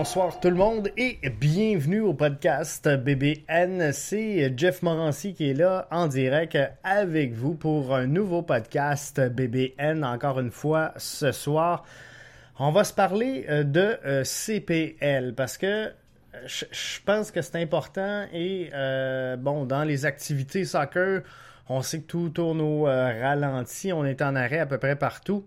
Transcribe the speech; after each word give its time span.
Bonsoir 0.00 0.40
tout 0.40 0.48
le 0.48 0.56
monde 0.56 0.90
et 0.96 1.18
bienvenue 1.28 2.00
au 2.00 2.14
podcast 2.14 2.88
BBN. 2.88 3.92
C'est 3.92 4.50
Jeff 4.56 4.80
Morancy 4.80 5.34
qui 5.34 5.50
est 5.50 5.52
là 5.52 5.88
en 5.90 6.06
direct 6.06 6.56
avec 6.82 7.34
vous 7.34 7.52
pour 7.52 7.94
un 7.94 8.06
nouveau 8.06 8.40
podcast 8.40 9.20
BBN. 9.20 10.02
Encore 10.02 10.40
une 10.40 10.52
fois, 10.52 10.94
ce 10.96 11.32
soir, 11.32 11.84
on 12.58 12.72
va 12.72 12.84
se 12.84 12.94
parler 12.94 13.44
euh, 13.50 13.62
de 13.62 13.98
euh, 14.06 14.24
CPL 14.24 15.34
parce 15.34 15.58
que 15.58 15.66
euh, 15.66 15.90
je, 16.46 17.00
pense 17.04 17.30
que 17.30 17.42
c'est 17.42 17.56
important 17.56 18.24
et 18.32 18.70
bon, 19.38 19.66
dans 19.66 19.84
les 19.84 20.06
activités 20.06 20.64
soccer, 20.64 21.24
on 21.68 21.82
sait 21.82 22.00
que 22.00 22.06
tout 22.06 22.30
tourne 22.30 22.62
au 22.62 22.84
ralenti, 22.84 23.92
on 23.92 24.06
est 24.06 24.22
en 24.22 24.34
arrêt 24.34 24.60
à 24.60 24.66
peu 24.66 24.78
près 24.78 24.96
partout. 24.96 25.44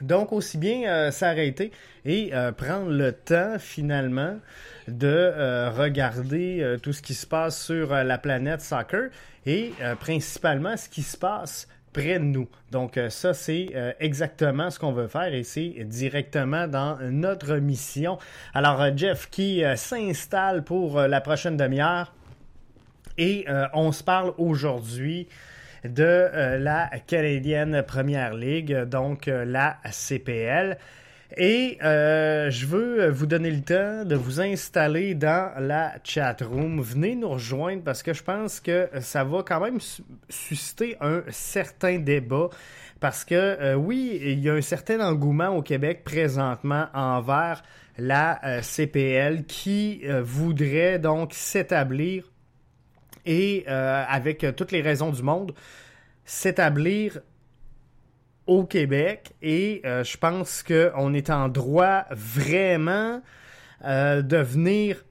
Donc, 0.00 0.32
aussi 0.32 0.58
bien 0.58 0.88
euh, 0.88 1.10
s'arrêter 1.10 1.70
et 2.04 2.34
euh, 2.34 2.50
prendre 2.50 2.90
le 2.90 3.12
temps 3.12 3.58
finalement 3.58 4.36
de 4.88 5.06
euh, 5.06 5.70
regarder 5.70 6.76
tout 6.82 6.92
ce 6.92 7.00
qui 7.00 7.14
se 7.14 7.26
passe 7.26 7.62
sur 7.62 7.94
la 7.94 8.18
planète 8.18 8.60
soccer 8.60 9.10
et 9.46 9.72
principalement 10.00 10.76
ce 10.76 10.88
qui 10.88 11.02
se 11.02 11.16
passe 11.16 11.68
près 11.92 12.18
de 12.18 12.24
nous. 12.24 12.48
Donc 12.70 12.98
ça, 13.08 13.32
c'est 13.32 13.68
exactement 14.00 14.70
ce 14.70 14.78
qu'on 14.78 14.92
veut 14.92 15.06
faire 15.06 15.32
et 15.32 15.42
c'est 15.42 15.84
directement 15.84 16.66
dans 16.66 16.98
notre 17.10 17.56
mission. 17.56 18.18
Alors 18.52 18.84
Jeff 18.96 19.30
qui 19.30 19.62
s'installe 19.76 20.64
pour 20.64 21.00
la 21.00 21.20
prochaine 21.20 21.56
demi-heure 21.56 22.12
et 23.16 23.46
on 23.72 23.92
se 23.92 24.02
parle 24.02 24.34
aujourd'hui 24.36 25.28
de 25.84 26.02
euh, 26.02 26.58
la 26.58 26.90
Canadienne 27.06 27.82
Première 27.86 28.34
Ligue, 28.34 28.84
donc 28.84 29.28
euh, 29.28 29.44
la 29.44 29.78
CPL. 29.90 30.78
Et 31.36 31.78
euh, 31.82 32.48
je 32.50 32.66
veux 32.66 33.10
vous 33.10 33.26
donner 33.26 33.50
le 33.50 33.60
temps 33.60 34.04
de 34.04 34.14
vous 34.14 34.40
installer 34.40 35.14
dans 35.14 35.52
la 35.58 35.94
chat 36.04 36.36
room. 36.42 36.80
Venez 36.80 37.16
nous 37.16 37.30
rejoindre 37.30 37.82
parce 37.82 38.02
que 38.02 38.12
je 38.12 38.22
pense 38.22 38.60
que 38.60 38.88
ça 39.00 39.24
va 39.24 39.42
quand 39.42 39.60
même 39.60 39.78
susciter 40.28 40.96
un 41.00 41.22
certain 41.30 41.98
débat. 41.98 42.50
Parce 43.00 43.24
que 43.24 43.74
oui, 43.74 44.20
il 44.22 44.40
y 44.40 44.48
a 44.48 44.54
un 44.54 44.60
certain 44.60 45.00
engouement 45.00 45.48
au 45.48 45.62
Québec 45.62 46.04
présentement 46.04 46.86
envers 46.94 47.62
la 47.98 48.62
CPL 48.62 49.44
qui 49.44 50.04
voudrait 50.22 51.00
donc 51.00 51.34
s'établir 51.34 52.24
et 53.26 53.64
euh, 53.68 54.04
avec 54.08 54.46
toutes 54.56 54.72
les 54.72 54.82
raisons 54.82 55.10
du 55.10 55.22
monde, 55.22 55.54
s'établir 56.24 57.20
au 58.46 58.64
Québec. 58.64 59.32
Et 59.42 59.82
euh, 59.84 60.04
je 60.04 60.16
pense 60.16 60.62
qu'on 60.62 61.14
est 61.14 61.30
en 61.30 61.48
droit 61.48 62.04
vraiment 62.10 63.22
euh, 63.84 64.22
de 64.22 64.36
venir 64.36 65.04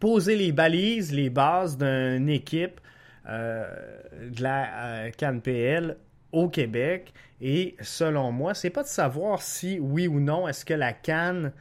poser 0.00 0.36
les 0.36 0.52
balises, 0.52 1.12
les 1.12 1.30
bases 1.30 1.78
d'une 1.78 2.28
équipe 2.28 2.80
de 3.26 4.42
la 4.42 5.10
CanPL 5.16 5.96
au 6.30 6.50
Québec. 6.50 7.14
Et 7.40 7.74
selon 7.80 8.32
moi, 8.32 8.52
c'est 8.52 8.70
pas 8.70 8.82
de 8.82 8.88
savoir 8.88 9.40
si 9.40 9.78
oui 9.80 10.06
ou 10.06 10.20
non 10.20 10.46
est-ce 10.46 10.64
que 10.64 10.74
la 10.74 10.92
Can 10.92 11.52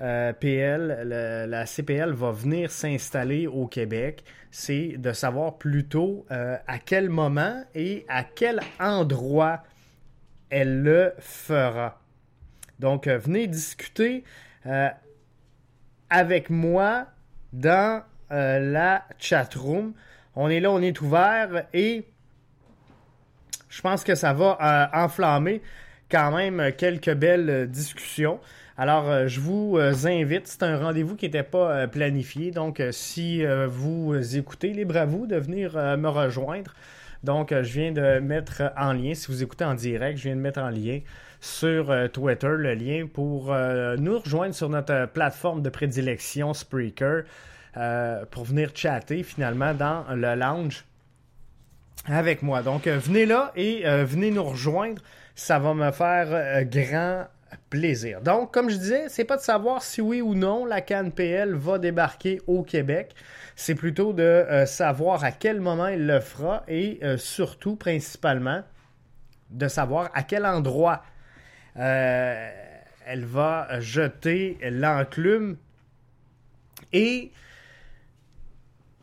euh, 0.00 0.32
PL, 0.32 1.02
la 1.48 1.66
CPL 1.66 2.12
va 2.12 2.30
venir 2.30 2.70
s'installer 2.70 3.46
au 3.46 3.66
Québec, 3.66 4.24
c'est 4.50 4.94
de 4.96 5.12
savoir 5.12 5.58
plutôt 5.58 6.24
euh, 6.30 6.56
à 6.66 6.78
quel 6.78 7.10
moment 7.10 7.62
et 7.74 8.06
à 8.08 8.24
quel 8.24 8.60
endroit 8.78 9.62
elle 10.48 10.82
le 10.82 11.12
fera. 11.18 12.00
Donc, 12.78 13.06
euh, 13.06 13.18
venez 13.18 13.46
discuter 13.46 14.24
avec 16.08 16.50
moi 16.50 17.06
dans 17.52 18.02
la 18.30 19.04
chat 19.18 19.54
room. 19.54 19.94
On 20.34 20.48
est 20.48 20.60
là, 20.60 20.70
on 20.70 20.82
est 20.82 21.00
ouvert 21.00 21.66
et 21.72 22.04
je 23.68 23.80
pense 23.80 24.04
que 24.04 24.14
ça 24.14 24.34
va 24.34 24.90
enflammer 24.92 25.62
quand 26.10 26.36
même 26.36 26.72
quelques 26.72 27.14
belles 27.14 27.70
discussions. 27.70 28.38
Alors, 28.76 29.10
euh, 29.10 29.28
je 29.28 29.40
vous 29.40 29.76
euh, 29.76 29.92
invite, 30.06 30.46
c'est 30.46 30.62
un 30.62 30.78
rendez-vous 30.78 31.16
qui 31.16 31.26
n'était 31.26 31.42
pas 31.42 31.70
euh, 31.70 31.86
planifié, 31.86 32.50
donc 32.50 32.82
si 32.92 33.44
vous 33.68 34.36
écoutez, 34.36 34.72
libre 34.72 34.96
à 34.96 35.04
vous 35.04 35.26
de 35.26 35.36
venir 35.36 35.74
me 35.74 36.08
rejoindre. 36.08 36.74
Donc, 37.22 37.50
je 37.50 37.72
viens 37.72 37.92
de 37.92 38.18
mettre 38.20 38.72
en 38.76 38.92
lien, 38.92 39.12
si 39.14 39.26
vous 39.26 39.42
écoutez 39.42 39.64
en 39.64 39.74
direct, 39.74 40.18
je 40.18 40.24
viens 40.24 40.36
de 40.36 40.40
mettre 40.40 40.60
en 40.60 40.70
lien 40.70 41.00
sur 41.40 41.94
Twitter 42.12 42.48
le 42.48 42.74
lien 42.74 43.06
pour 43.12 43.54
nous 43.98 44.18
rejoindre 44.18 44.54
sur 44.54 44.68
notre 44.68 45.06
plateforme 45.06 45.62
de 45.62 45.68
prédilection 45.68 46.54
Spreaker 46.54 47.24
pour 48.30 48.44
venir 48.44 48.70
chatter 48.74 49.22
finalement 49.22 49.74
dans 49.74 50.04
le 50.14 50.34
lounge 50.34 50.84
avec 52.06 52.42
moi. 52.42 52.62
Donc, 52.62 52.86
venez 52.86 53.26
là 53.26 53.52
et 53.54 53.82
venez 54.04 54.30
nous 54.30 54.44
rejoindre. 54.44 55.02
Ça 55.34 55.58
va 55.58 55.74
me 55.74 55.90
faire 55.90 56.64
grand 56.64 57.26
plaisir. 57.70 58.20
Donc, 58.20 58.52
comme 58.52 58.70
je 58.70 58.76
disais, 58.76 59.08
c'est 59.08 59.24
pas 59.24 59.36
de 59.36 59.42
savoir 59.42 59.82
si 59.82 60.00
oui 60.00 60.20
ou 60.20 60.34
non 60.34 60.64
la 60.64 60.80
CanPL 60.80 61.54
va 61.54 61.78
débarquer 61.78 62.40
au 62.46 62.62
Québec. 62.62 63.14
C'est 63.56 63.74
plutôt 63.74 64.12
de 64.12 64.22
euh, 64.22 64.66
savoir 64.66 65.24
à 65.24 65.32
quel 65.32 65.60
moment 65.60 65.88
il 65.88 66.06
le 66.06 66.20
fera 66.20 66.64
et 66.68 66.98
euh, 67.02 67.16
surtout, 67.16 67.76
principalement, 67.76 68.62
de 69.50 69.68
savoir 69.68 70.10
à 70.14 70.22
quel 70.22 70.46
endroit 70.46 71.02
euh, 71.76 72.50
elle 73.06 73.24
va 73.24 73.80
jeter 73.80 74.58
l'enclume. 74.62 75.56
Et 76.92 77.32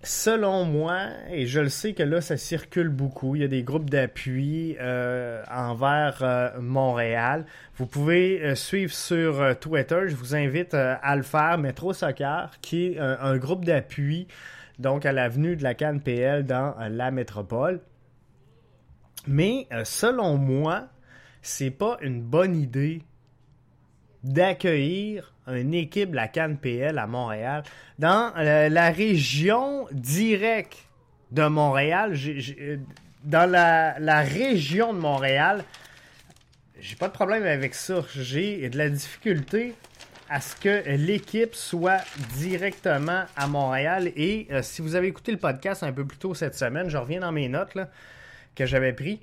Selon 0.07 0.63
moi, 0.63 1.09
et 1.29 1.47
je 1.47 1.59
le 1.59 1.67
sais 1.67 1.93
que 1.93 2.01
là, 2.01 2.21
ça 2.21 2.37
circule 2.37 2.87
beaucoup, 2.87 3.35
il 3.35 3.41
y 3.41 3.43
a 3.43 3.49
des 3.49 3.63
groupes 3.63 3.89
d'appui 3.89 4.77
euh, 4.79 5.43
envers 5.51 6.19
euh, 6.21 6.61
Montréal. 6.61 7.45
Vous 7.75 7.87
pouvez 7.87 8.41
euh, 8.41 8.55
suivre 8.55 8.93
sur 8.93 9.59
Twitter, 9.59 10.03
je 10.07 10.15
vous 10.15 10.33
invite 10.33 10.73
à 10.73 11.13
le 11.17 11.23
faire, 11.23 11.57
Metro 11.57 11.91
Soccer, 11.91 12.51
qui 12.61 12.85
est 12.85 12.99
un 12.99 13.35
groupe 13.35 13.65
d'appui, 13.65 14.29
donc 14.79 15.05
à 15.05 15.11
l'avenue 15.11 15.57
de 15.57 15.63
la 15.63 15.73
Cannes 15.73 15.99
PL 15.99 16.45
dans 16.45 16.73
la 16.89 17.11
métropole. 17.11 17.81
Mais 19.27 19.67
selon 19.83 20.37
moi, 20.37 20.87
c'est 21.41 21.69
pas 21.69 21.97
une 21.99 22.21
bonne 22.21 22.55
idée 22.55 23.01
d'accueillir 24.23 25.33
une 25.47 25.73
équipe 25.73 26.11
de 26.11 26.15
la 26.15 26.27
Cannes 26.27 26.57
PL 26.57 26.97
à 26.97 27.07
Montréal. 27.07 27.63
Dans 27.99 28.33
euh, 28.37 28.69
la 28.69 28.89
région 28.89 29.87
directe 29.91 30.85
de 31.31 31.47
Montréal, 31.47 32.13
euh, 32.27 32.77
dans 33.23 33.49
la, 33.49 34.21
région 34.21 34.93
de 34.93 34.99
Montréal, 34.99 35.63
j'ai 36.79 36.95
pas 36.95 37.07
de 37.07 37.13
problème 37.13 37.43
avec 37.43 37.73
ça. 37.73 38.03
J'ai 38.15 38.69
de 38.69 38.77
la 38.77 38.89
difficulté 38.89 39.73
à 40.29 40.41
ce 40.41 40.55
que 40.55 40.89
l'équipe 40.97 41.55
soit 41.55 42.01
directement 42.35 43.23
à 43.35 43.47
Montréal. 43.47 44.11
Et 44.15 44.47
euh, 44.51 44.61
si 44.61 44.81
vous 44.81 44.95
avez 44.95 45.07
écouté 45.07 45.31
le 45.31 45.37
podcast 45.37 45.83
un 45.83 45.93
peu 45.93 46.05
plus 46.05 46.17
tôt 46.17 46.33
cette 46.33 46.55
semaine, 46.55 46.89
je 46.89 46.97
reviens 46.97 47.21
dans 47.21 47.31
mes 47.31 47.47
notes 47.47 47.77
que 48.55 48.65
j'avais 48.65 48.93
pris. 48.93 49.19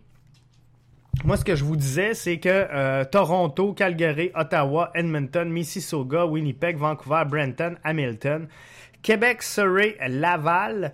Moi, 1.23 1.37
ce 1.39 1.45
que 1.45 1.55
je 1.55 1.65
vous 1.65 1.77
disais, 1.77 2.13
c'est 2.13 2.39
que 2.39 2.49
euh, 2.49 3.05
Toronto, 3.05 3.73
Calgary, 3.73 4.31
Ottawa, 4.35 4.91
Edmonton, 4.95 5.51
Mississauga, 5.51 6.27
Winnipeg, 6.27 6.77
Vancouver, 6.77 7.23
Brenton, 7.27 7.77
Hamilton, 7.83 8.49
Québec, 9.03 9.43
Surrey, 9.43 9.97
Laval, 10.07 10.93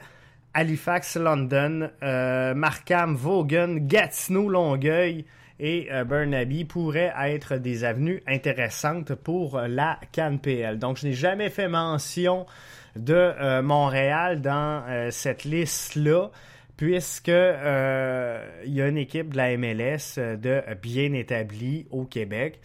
Halifax, 0.55 1.17
London, 1.17 1.91
euh, 2.03 2.55
Markham, 2.55 3.17
Vaughan, 3.17 3.77
Gatineau, 3.79 4.49
Longueuil 4.49 5.25
et 5.59 5.89
euh, 5.91 6.05
Burnaby 6.05 6.65
pourraient 6.65 7.13
être 7.25 7.57
des 7.57 7.83
avenues 7.83 8.23
intéressantes 8.29 9.15
pour 9.15 9.61
la 9.61 9.99
CanPL. 10.13 10.79
Donc, 10.79 10.99
je 10.99 11.09
n'ai 11.09 11.13
jamais 11.13 11.51
fait 11.51 11.69
mention 11.69 12.47
de 12.95 13.61
Montréal 13.63 14.41
dans 14.41 14.83
cette 15.11 15.45
liste-là 15.45 16.31
puisque 16.81 17.29
euh, 17.29 18.43
il 18.65 18.73
y 18.73 18.81
a 18.81 18.89
une 18.89 18.97
équipe 18.97 19.33
de 19.33 19.37
la 19.37 19.55
MLS 19.59 20.17
euh, 20.17 20.37
de 20.39 20.63
bien 20.81 21.13
établie 21.13 21.87
au 21.91 22.07
Québec. 22.07 22.59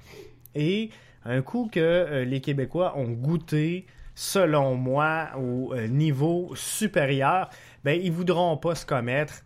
Et 0.55 0.89
un 1.25 1.41
coup 1.41 1.67
que 1.69 1.81
euh, 1.81 2.23
les 2.23 2.39
Québécois 2.39 2.97
ont 2.97 3.09
goûté, 3.09 3.85
selon 4.15 4.75
moi, 4.75 5.31
au 5.35 5.75
niveau 5.89 6.53
supérieur, 6.55 7.49
ben 7.83 7.99
ils 8.01 8.13
voudront 8.13 8.55
pas 8.55 8.75
se 8.75 8.85
commettre 8.85 9.43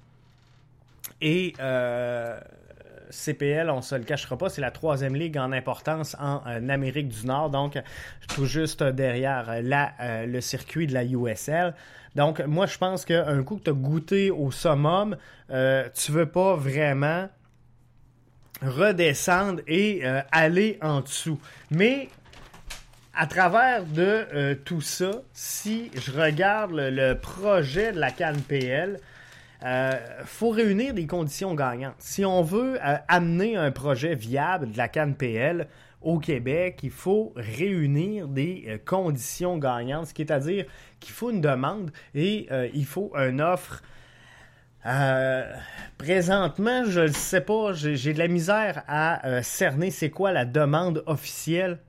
et 1.19 1.53
CPL, 3.09 3.71
on 3.71 3.81
se 3.81 3.95
le 3.95 4.03
cachera 4.03 4.37
pas, 4.37 4.49
c'est 4.49 4.61
la 4.61 4.69
troisième 4.69 5.15
ligue 5.15 5.39
en 5.39 5.51
importance 5.51 6.15
en 6.19 6.69
Amérique 6.69 7.07
du 7.07 7.25
Nord, 7.25 7.49
donc 7.49 7.81
tout 8.27 8.45
juste 8.45 8.83
derrière 8.83 9.63
la, 9.63 10.27
le 10.27 10.41
circuit 10.41 10.85
de 10.85 10.93
la 10.93 11.03
USL. 11.05 11.73
Donc, 12.15 12.39
moi, 12.41 12.65
je 12.65 12.77
pense 12.77 13.05
qu'un 13.05 13.43
coup 13.43 13.57
que 13.57 13.63
tu 13.63 13.69
as 13.69 13.73
goûté 13.73 14.31
au 14.31 14.51
summum, 14.51 15.15
euh, 15.51 15.87
tu 15.93 16.11
veux 16.11 16.25
pas 16.25 16.55
vraiment 16.55 17.29
redescendre 18.61 19.61
et 19.67 20.01
euh, 20.03 20.21
aller 20.31 20.77
en 20.81 21.01
dessous. 21.01 21.39
Mais 21.71 22.09
à 23.13 23.27
travers 23.27 23.85
de 23.85 24.25
euh, 24.33 24.55
tout 24.55 24.81
ça, 24.81 25.11
si 25.33 25.91
je 25.95 26.11
regarde 26.11 26.71
le, 26.73 27.13
projet 27.13 27.91
de 27.91 27.99
la 27.99 28.11
CanPL, 28.11 28.99
il 29.61 29.97
faut 30.23 30.51
réunir 30.51 30.93
des 30.93 31.05
conditions 31.05 31.53
gagnantes. 31.53 31.95
Si 31.99 32.23
on 32.23 32.41
veut 32.41 32.79
amener 33.09 33.57
un 33.57 33.71
projet 33.71 34.15
viable 34.15 34.71
de 34.71 34.77
la 34.77 34.87
CanPL, 34.87 35.67
au 36.01 36.19
Québec, 36.19 36.79
il 36.83 36.91
faut 36.91 37.33
réunir 37.35 38.27
des 38.27 38.65
euh, 38.67 38.77
conditions 38.83 39.57
gagnantes, 39.57 40.07
ce 40.07 40.13
qui 40.13 40.21
est 40.21 40.31
à 40.31 40.39
dire 40.39 40.65
qu'il 40.99 41.13
faut 41.13 41.29
une 41.29 41.41
demande 41.41 41.91
et 42.15 42.47
euh, 42.51 42.69
il 42.73 42.85
faut 42.85 43.11
une 43.15 43.41
offre. 43.41 43.81
Euh, 44.85 45.51
présentement, 45.97 46.85
je 46.85 47.01
ne 47.01 47.07
sais 47.07 47.41
pas, 47.41 47.73
j'ai 47.73 48.13
de 48.13 48.19
la 48.19 48.29
misère 48.29 48.83
à 48.87 49.43
cerner 49.43 49.91
c'est 49.91 50.09
quoi 50.09 50.31
la 50.31 50.45
demande 50.45 51.03
officielle 51.05 51.79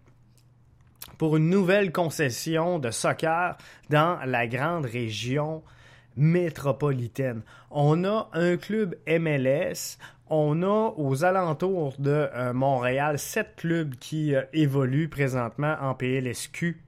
pour 1.16 1.36
une 1.36 1.48
nouvelle 1.48 1.92
concession 1.92 2.80
de 2.80 2.90
soccer 2.90 3.56
dans 3.90 4.18
la 4.24 4.48
grande 4.48 4.86
région 4.86 5.62
métropolitaine. 6.16 7.42
On 7.70 8.04
a 8.04 8.28
un 8.32 8.56
club 8.56 8.96
MLS, 9.06 9.98
on 10.30 10.62
a 10.62 10.94
aux 10.96 11.24
alentours 11.24 11.94
de 11.98 12.28
euh, 12.32 12.52
Montréal 12.52 13.18
sept 13.18 13.56
clubs 13.56 13.96
qui 13.96 14.34
euh, 14.34 14.42
évoluent 14.52 15.08
présentement 15.08 15.76
en 15.80 15.94
PLSQ. 15.94 16.80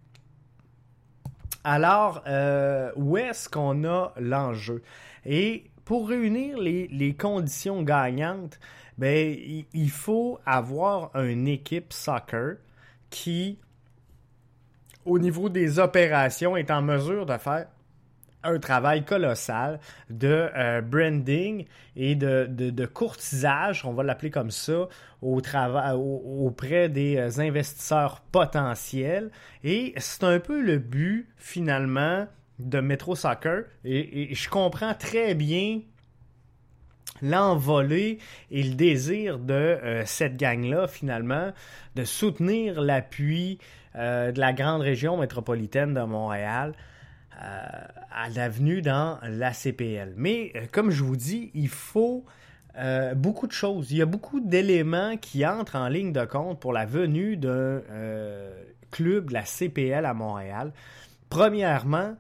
Alors, 1.65 2.23
euh, 2.27 2.91
où 2.97 3.17
est-ce 3.17 3.49
qu'on 3.49 3.85
a 3.85 4.13
l'enjeu? 4.19 4.83
Et 5.27 5.65
pour 5.85 6.09
réunir 6.09 6.59
les, 6.59 7.17
conditions 7.19 7.83
gagnantes, 7.83 8.59
ben, 8.97 9.37
il 9.73 9.91
faut 9.91 10.39
avoir 10.47 11.15
une 11.17 11.49
équipe 11.49 11.93
soccer 11.93 12.57
qui, 13.11 13.59
au 15.05 15.19
niveau 15.19 15.49
des 15.49 15.79
opérations, 15.79 16.57
est 16.57 16.71
en 16.71 16.83
mesure 16.83 17.27
de 17.27 17.37
faire 17.37 17.67
un 18.45 18.59
travail 18.59 19.05
colossal 19.05 19.81
de 20.11 20.49
euh, 20.57 20.81
branding 20.81 21.67
et 21.97 22.15
de, 22.15 22.47
de, 22.49 22.87
courtisage, 22.87 23.85
on 23.85 23.93
va 23.93 24.03
l'appeler 24.03 24.31
comme 24.31 24.51
ça, 24.51 24.89
au 25.21 25.41
travail, 25.41 25.95
auprès 25.97 26.89
des 26.89 27.17
euh, 27.17 27.41
investisseurs 27.41 28.21
potentiels. 28.33 29.31
Et 29.65 29.95
c'est 29.99 30.25
un 30.25 30.41
peu 30.41 30.61
le 30.61 30.79
but 30.79 31.29
finalement 31.37 32.27
de 32.59 32.81
Metro 32.81 33.15
Soccer. 33.15 33.65
Et, 33.85 34.35
je 34.35 34.49
comprends 34.49 34.95
très 34.95 35.35
bien 35.35 35.81
l'envolée 37.21 38.19
et 38.51 38.63
le 38.63 38.75
désir 38.75 39.39
de 39.39 39.55
euh, 39.55 40.03
cette 40.07 40.37
gang-là, 40.37 40.89
finalement, 40.89 41.53
de 41.95 42.05
soutenir 42.05 42.81
l'appui 42.81 43.59
de 43.95 44.41
la 44.41 44.55
grande 44.55 44.81
région 44.81 45.19
métropolitaine 45.19 45.93
de 45.93 46.01
Montréal 46.01 46.73
à 47.41 48.29
l'avenue 48.29 48.83
dans 48.83 49.19
la 49.23 49.53
CPL. 49.53 50.15
Mais 50.17 50.53
euh, 50.55 50.67
comme 50.71 50.91
je 50.91 51.03
vous 51.03 51.17
dis, 51.17 51.51
il 51.55 51.69
faut 51.69 52.25
euh, 52.77 53.15
beaucoup 53.15 53.47
de 53.47 53.53
choses. 53.53 53.91
Il 53.91 53.99
y 53.99 54.03
a 54.03 54.07
beaucoup 54.07 54.41
d'éléments 54.41 55.17
qui 55.17 55.47
entrent 55.47 55.77
en 55.77 55.89
ligne 55.89 56.13
de 56.13 56.25
compte 56.25 56.61
pour 56.61 56.73
la 56.73 56.87
venue 56.87 57.37
d'un 57.37 57.51
euh, 57.51 58.53
club 58.91 59.29
de 59.29 59.35
la 59.35 59.45
CPL 59.45 60.05
à 60.05 60.15
Montréal. 60.15 60.73
Premièrement, 61.31 62.17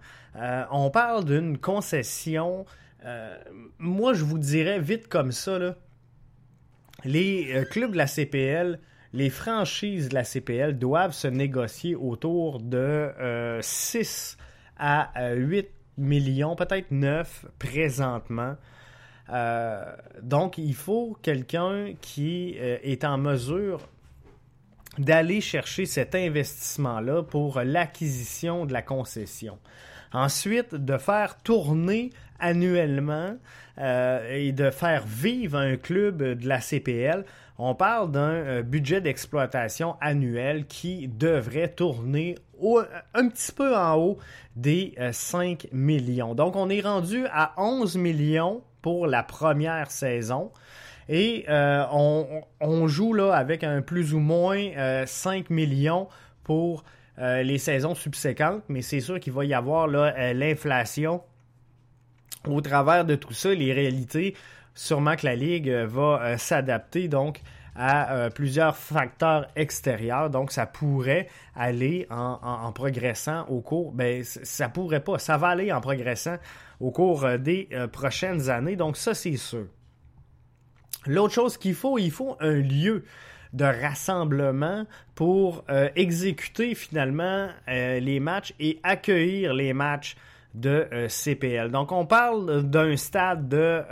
on 0.70 0.88
parle 0.88 1.26
d'une 1.26 1.58
concession. 1.58 2.64
moi, 3.78 4.14
je 4.14 4.24
vous 4.24 4.38
dirais 4.38 4.80
vite 4.80 5.06
comme 5.08 5.32
ça, 5.32 5.58
les 7.04 7.62
clubs 7.70 7.92
de 7.92 7.98
la 7.98 8.06
CPL 8.06 8.78
les 9.12 9.28
franchises 9.28 10.08
de 10.08 10.14
la 10.14 10.24
CPL 10.24 10.78
doivent 10.78 11.12
se 11.12 11.28
négocier 11.28 11.94
autour 11.94 12.60
de 12.60 13.10
6 13.60 14.38
à 14.84 15.32
8 15.34 15.68
millions, 15.96 16.56
peut-être 16.56 16.90
9 16.90 17.46
présentement. 17.58 18.56
Euh, 19.30 19.84
donc, 20.22 20.58
il 20.58 20.74
faut 20.74 21.16
quelqu'un 21.22 21.94
qui 22.00 22.56
euh, 22.58 22.78
est 22.82 23.04
en 23.04 23.16
mesure 23.16 23.88
d'aller 24.98 25.40
chercher 25.40 25.86
cet 25.86 26.16
investissement-là 26.16 27.22
pour 27.22 27.60
l'acquisition 27.60 28.66
de 28.66 28.72
la 28.72 28.82
concession. 28.82 29.58
Ensuite, 30.12 30.74
de 30.74 30.98
faire 30.98 31.36
tourner 31.38 32.10
annuellement 32.40 33.36
euh, 33.78 34.34
et 34.34 34.52
de 34.52 34.68
faire 34.70 35.06
vivre 35.06 35.56
un 35.56 35.76
club 35.76 36.22
de 36.22 36.48
la 36.48 36.60
CPL. 36.60 37.24
On 37.64 37.76
parle 37.76 38.10
d'un 38.10 38.62
budget 38.62 39.00
d'exploitation 39.00 39.94
annuel 40.00 40.66
qui 40.66 41.06
devrait 41.06 41.68
tourner 41.68 42.34
un 43.14 43.28
petit 43.28 43.52
peu 43.52 43.76
en 43.76 43.94
haut 43.94 44.18
des 44.56 44.96
5 45.12 45.66
euh, 45.66 45.68
millions. 45.70 46.34
Donc, 46.34 46.56
on 46.56 46.68
est 46.68 46.80
rendu 46.80 47.24
à 47.30 47.52
11 47.58 47.98
millions 47.98 48.64
pour 48.82 49.06
la 49.06 49.22
première 49.22 49.92
saison. 49.92 50.50
Et 51.08 51.44
euh, 51.48 51.84
on, 52.60 52.88
joue 52.88 53.14
là 53.14 53.32
avec 53.32 53.62
un 53.62 53.80
plus 53.80 54.12
ou 54.12 54.18
moins 54.18 54.58
5 55.06 55.44
euh, 55.48 55.54
millions 55.54 56.08
pour 56.42 56.82
les 57.16 57.58
saisons 57.58 57.94
subséquentes, 57.94 58.64
mais 58.68 58.82
c'est 58.82 58.98
sûr 58.98 59.20
qu'il 59.20 59.34
va 59.34 59.44
y 59.44 59.54
avoir 59.54 59.86
l'inflation 59.86 61.22
au 62.48 62.60
travers 62.60 63.04
de 63.04 63.14
tout 63.14 63.32
ça, 63.32 63.54
les 63.54 63.72
réalités. 63.72 64.34
Sûrement 64.74 65.16
que 65.16 65.26
la 65.26 65.36
Ligue 65.36 65.68
va 65.70 66.38
s'adapter. 66.38 67.08
Donc, 67.08 67.42
à 67.74 68.12
euh, 68.12 68.30
plusieurs 68.30 68.76
facteurs 68.76 69.48
extérieurs. 69.56 70.30
Donc, 70.30 70.52
ça 70.52 70.66
pourrait 70.66 71.28
aller 71.54 72.06
en, 72.10 72.72
progressant 72.72 73.46
au 73.48 73.60
cours. 73.60 73.92
Ben, 73.92 74.22
ça 74.24 74.68
pourrait 74.68 75.02
pas. 75.02 75.18
Ça 75.18 75.36
va 75.36 75.48
aller 75.48 75.72
en 75.72 75.80
progressant 75.80 76.36
au 76.80 76.90
cours 76.90 77.24
euh, 77.24 77.38
des 77.38 77.68
euh, 77.72 77.88
prochaines 77.88 78.50
années. 78.50 78.76
Donc, 78.76 78.96
ça, 78.96 79.14
c'est 79.14 79.36
sûr. 79.36 79.66
L'autre 81.06 81.34
chose 81.34 81.56
qu'il 81.56 81.74
faut, 81.74 81.98
il 81.98 82.10
faut 82.10 82.36
un 82.40 82.54
lieu 82.54 83.04
de 83.52 83.64
rassemblement 83.64 84.86
pour 85.14 85.64
exécuter 85.94 86.74
finalement 86.74 87.50
les 87.66 88.18
matchs 88.18 88.54
et 88.58 88.80
accueillir 88.82 89.52
les 89.52 89.74
matchs 89.74 90.16
de 90.54 90.86
CPL. 91.08 91.70
Donc 91.70 91.92
on 91.92 92.06
parle 92.06 92.62
d'un 92.64 92.96
stade 92.96 93.48
de 93.48 93.82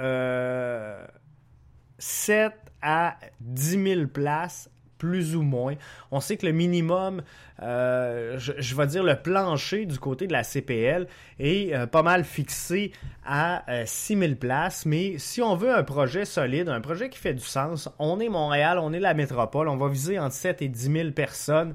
7 1.98 2.52
à 2.82 3.16
10 3.40 3.94
000 3.94 4.06
places 4.08 4.70
plus 5.00 5.34
ou 5.34 5.42
moins. 5.42 5.74
On 6.10 6.20
sait 6.20 6.36
que 6.36 6.46
le 6.46 6.52
minimum, 6.52 7.22
euh, 7.62 8.38
je, 8.38 8.76
vais 8.76 8.86
dire 8.86 9.02
le 9.02 9.16
plancher 9.16 9.86
du 9.86 9.98
côté 9.98 10.26
de 10.26 10.32
la 10.32 10.44
CPL 10.44 11.06
est 11.38 11.74
euh, 11.74 11.86
pas 11.86 12.02
mal 12.02 12.22
fixé 12.22 12.92
à 13.24 13.64
6 13.86 14.14
euh, 14.14 14.20
000 14.20 14.34
places. 14.34 14.84
Mais 14.84 15.18
si 15.18 15.40
on 15.40 15.56
veut 15.56 15.74
un 15.74 15.82
projet 15.82 16.26
solide, 16.26 16.68
un 16.68 16.82
projet 16.82 17.08
qui 17.08 17.18
fait 17.18 17.32
du 17.32 17.44
sens, 17.44 17.88
on 17.98 18.20
est 18.20 18.28
Montréal, 18.28 18.78
on 18.78 18.92
est 18.92 19.00
la 19.00 19.14
métropole, 19.14 19.68
on 19.68 19.78
va 19.78 19.88
viser 19.88 20.18
entre 20.18 20.34
7 20.34 20.62
et 20.62 20.68
10 20.68 20.92
000 20.92 21.10
personnes. 21.12 21.74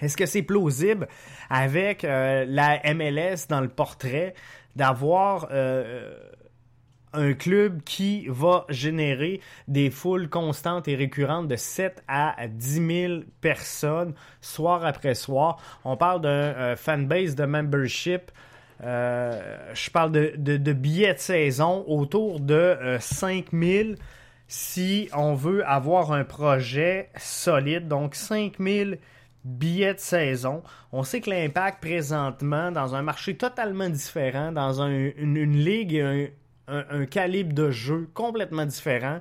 Est-ce 0.00 0.16
que 0.16 0.26
c'est 0.26 0.42
plausible 0.42 1.08
avec 1.48 2.02
la 2.02 2.80
MLS 2.94 3.46
dans 3.48 3.60
le 3.60 3.68
portrait 3.68 4.34
d'avoir 4.76 5.48
un 7.12 7.32
club 7.32 7.82
qui 7.82 8.26
va 8.28 8.64
générer 8.68 9.40
des 9.68 9.90
foules 9.90 10.28
constantes 10.28 10.88
et 10.88 10.94
récurrentes 10.94 11.48
de 11.48 11.56
7 11.56 12.02
à 12.08 12.36
10 12.48 12.86
000 13.08 13.20
personnes 13.40 14.14
soir 14.40 14.84
après 14.84 15.14
soir? 15.14 15.58
On 15.84 15.96
parle 15.96 16.20
d'un 16.20 16.28
euh, 16.28 16.76
fanbase 16.76 17.34
de 17.34 17.44
membership. 17.44 18.30
Euh, 18.82 19.72
je 19.74 19.90
parle 19.90 20.12
de, 20.12 20.72
billets 20.72 21.14
de 21.14 21.18
saison 21.18 21.84
autour 21.86 22.40
de 22.40 22.96
5 22.98 23.46
euh, 23.52 23.84
000 23.84 23.88
si 24.48 25.08
on 25.14 25.34
veut 25.34 25.64
avoir 25.66 26.12
un 26.12 26.24
projet 26.24 27.10
solide. 27.16 27.88
Donc 27.88 28.14
5 28.14 28.54
000 28.58 28.90
billets 29.44 29.94
de 29.94 30.00
saison. 30.00 30.62
On 30.92 31.02
sait 31.02 31.20
que 31.20 31.30
l'impact 31.30 31.80
présentement, 31.80 32.70
dans 32.70 32.94
un 32.94 33.02
marché 33.02 33.36
totalement 33.36 33.88
différent, 33.88 34.52
dans 34.52 34.82
une, 34.82 35.52
ligue 35.52 35.94
et 35.94 36.34
un, 36.68 36.84
un, 36.90 37.06
calibre 37.06 37.54
de 37.54 37.70
jeu 37.70 38.08
complètement 38.14 38.66
différent, 38.66 39.20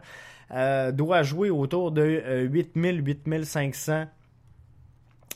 euh, 0.52 0.92
doit 0.92 1.22
jouer 1.22 1.50
autour 1.50 1.92
de 1.92 2.04
8000, 2.50 3.00
euh, 3.00 3.04
8500 3.04 4.06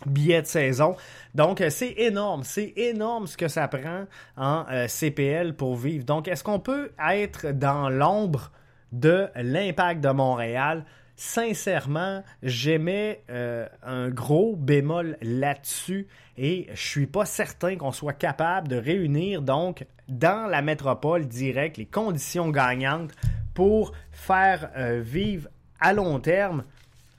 billets 0.08 0.42
de 0.42 0.48
saison. 0.48 0.96
Donc, 1.36 1.62
euh, 1.62 1.70
c'est 1.70 1.94
énorme. 1.98 2.44
C'est 2.44 2.74
énorme 2.76 3.28
ce 3.28 3.38
que 3.38 3.48
ça 3.48 3.68
prend 3.68 4.06
en 4.36 4.66
CPL 4.88 5.56
pour 5.56 5.76
vivre. 5.76 6.04
Donc, 6.04 6.28
est-ce 6.28 6.44
qu'on 6.44 6.60
peut 6.60 6.92
être 7.10 7.52
dans 7.52 7.90
l'ombre 7.90 8.52
de 8.92 9.28
l'impact 9.36 10.02
de 10.02 10.10
Montréal? 10.10 10.84
Sincèrement, 11.16 12.24
j'aimais 12.42 13.22
euh, 13.30 13.68
un 13.84 14.10
gros 14.10 14.56
bémol 14.56 15.18
là-dessus 15.22 16.08
et 16.38 16.68
je 16.74 16.82
suis 16.82 17.06
pas 17.06 17.26
certain 17.26 17.78
qu'on 17.78 17.92
soit 17.92 18.14
capable 18.14 18.68
de 18.68 18.78
réunir 18.78 19.42
donc 19.42 19.86
dans 20.10 20.48
la 20.50 20.62
métropole 20.62 21.28
directe 21.28 21.78
les 21.78 21.86
conditions 21.86 22.50
gagnantes 22.50 23.12
pour 23.54 23.94
faire 24.12 24.72
euh, 24.76 25.02
vivre 25.02 25.48
à 25.80 25.94
long 25.94 26.20
terme 26.20 26.64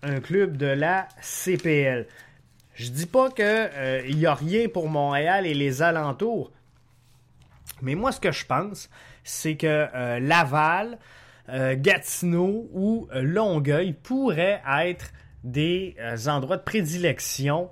un 0.02 0.20
club 0.20 0.56
de 0.56 0.66
la 0.66 1.08
CPL. 1.20 2.06
Je 2.74 2.90
dis 2.90 3.06
pas 3.06 3.28
n'y 3.28 3.34
euh, 3.40 4.30
a 4.30 4.34
rien 4.34 4.68
pour 4.68 4.88
Montréal 4.88 5.46
et 5.46 5.54
les 5.54 5.82
alentours. 5.82 6.50
Mais 7.82 7.94
moi, 7.94 8.12
ce 8.12 8.20
que 8.20 8.32
je 8.32 8.44
pense, 8.44 8.90
c'est 9.22 9.56
que 9.56 9.88
euh, 9.94 10.18
Laval, 10.18 10.98
euh, 11.48 11.74
Gatineau 11.78 12.68
ou 12.72 13.08
Longueuil 13.12 13.92
pourraient 13.92 14.62
être 14.82 15.12
des 15.42 15.94
endroits 16.26 16.56
de 16.56 16.62
prédilection 16.62 17.70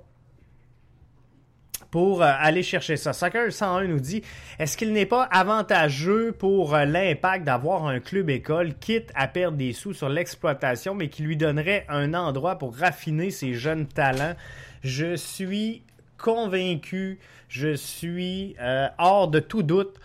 pour 1.89 2.23
aller 2.23 2.63
chercher 2.63 2.97
ça. 2.97 3.13
Soccer 3.13 3.51
101 3.51 3.85
nous 3.85 3.99
dit 3.99 4.23
est-ce 4.57 4.77
qu'il 4.77 4.93
n'est 4.93 5.05
pas 5.05 5.23
avantageux 5.23 6.31
pour 6.31 6.75
l'impact 6.75 7.45
d'avoir 7.45 7.85
un 7.85 7.99
club 7.99 8.29
école, 8.29 8.75
quitte 8.75 9.11
à 9.15 9.27
perdre 9.27 9.57
des 9.57 9.73
sous 9.73 9.93
sur 9.93 10.09
l'exploitation, 10.09 10.95
mais 10.95 11.09
qui 11.09 11.23
lui 11.23 11.37
donnerait 11.37 11.85
un 11.89 12.13
endroit 12.13 12.57
pour 12.57 12.75
raffiner 12.75 13.31
ses 13.31 13.53
jeunes 13.53 13.87
talents? 13.87 14.35
Je 14.83 15.15
suis 15.15 15.83
convaincu, 16.17 17.19
je 17.49 17.75
suis 17.75 18.55
euh, 18.61 18.87
hors 18.97 19.27
de 19.27 19.39
tout 19.39 19.61
doute 19.61 19.99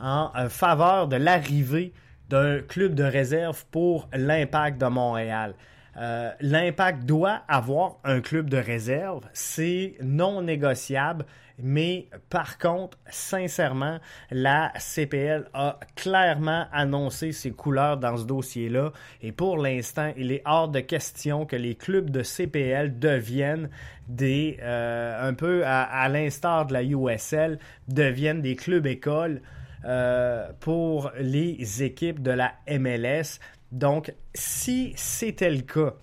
en 0.00 0.32
euh, 0.34 0.48
faveur 0.48 1.08
de 1.08 1.16
l'arrivée 1.16 1.92
d'un 2.28 2.60
club 2.60 2.94
de 2.94 3.04
réserve 3.04 3.64
pour 3.70 4.08
l'Impact 4.12 4.80
de 4.80 4.86
Montréal. 4.86 5.54
Euh, 5.96 6.30
L'Impact 6.40 7.04
doit 7.04 7.42
avoir 7.48 7.96
un 8.04 8.20
club 8.20 8.48
de 8.48 8.56
réserve, 8.56 9.22
c'est 9.32 9.94
non 10.00 10.42
négociable. 10.42 11.24
Mais 11.60 12.06
par 12.30 12.58
contre, 12.58 12.98
sincèrement, 13.10 13.98
la 14.30 14.72
CPL 14.78 15.48
a 15.54 15.80
clairement 15.96 16.66
annoncé 16.72 17.32
ses 17.32 17.50
couleurs 17.50 17.96
dans 17.96 18.16
ce 18.16 18.24
dossier-là. 18.24 18.92
Et 19.22 19.32
pour 19.32 19.58
l'instant, 19.58 20.12
il 20.16 20.30
est 20.30 20.42
hors 20.44 20.68
de 20.68 20.78
question 20.78 21.46
que 21.46 21.56
les 21.56 21.74
clubs 21.74 22.10
de 22.10 22.22
CPL 22.22 23.00
deviennent 23.00 23.70
des, 24.06 24.58
euh, 24.62 25.28
un 25.28 25.34
peu 25.34 25.62
à, 25.66 26.08
l'instar 26.08 26.66
de 26.66 26.74
la 26.74 26.84
USL, 26.84 27.58
deviennent 27.88 28.40
des 28.40 28.54
clubs 28.54 28.86
écoles 28.86 29.42
euh, 29.88 30.48
pour 30.60 31.10
les 31.18 31.82
équipes 31.82 32.22
de 32.22 32.30
la 32.30 32.52
MLS. 32.68 33.40
Donc, 33.72 34.14
si 34.34 34.92
c'était 34.96 35.50
le 35.50 35.62
cas, 35.62 35.94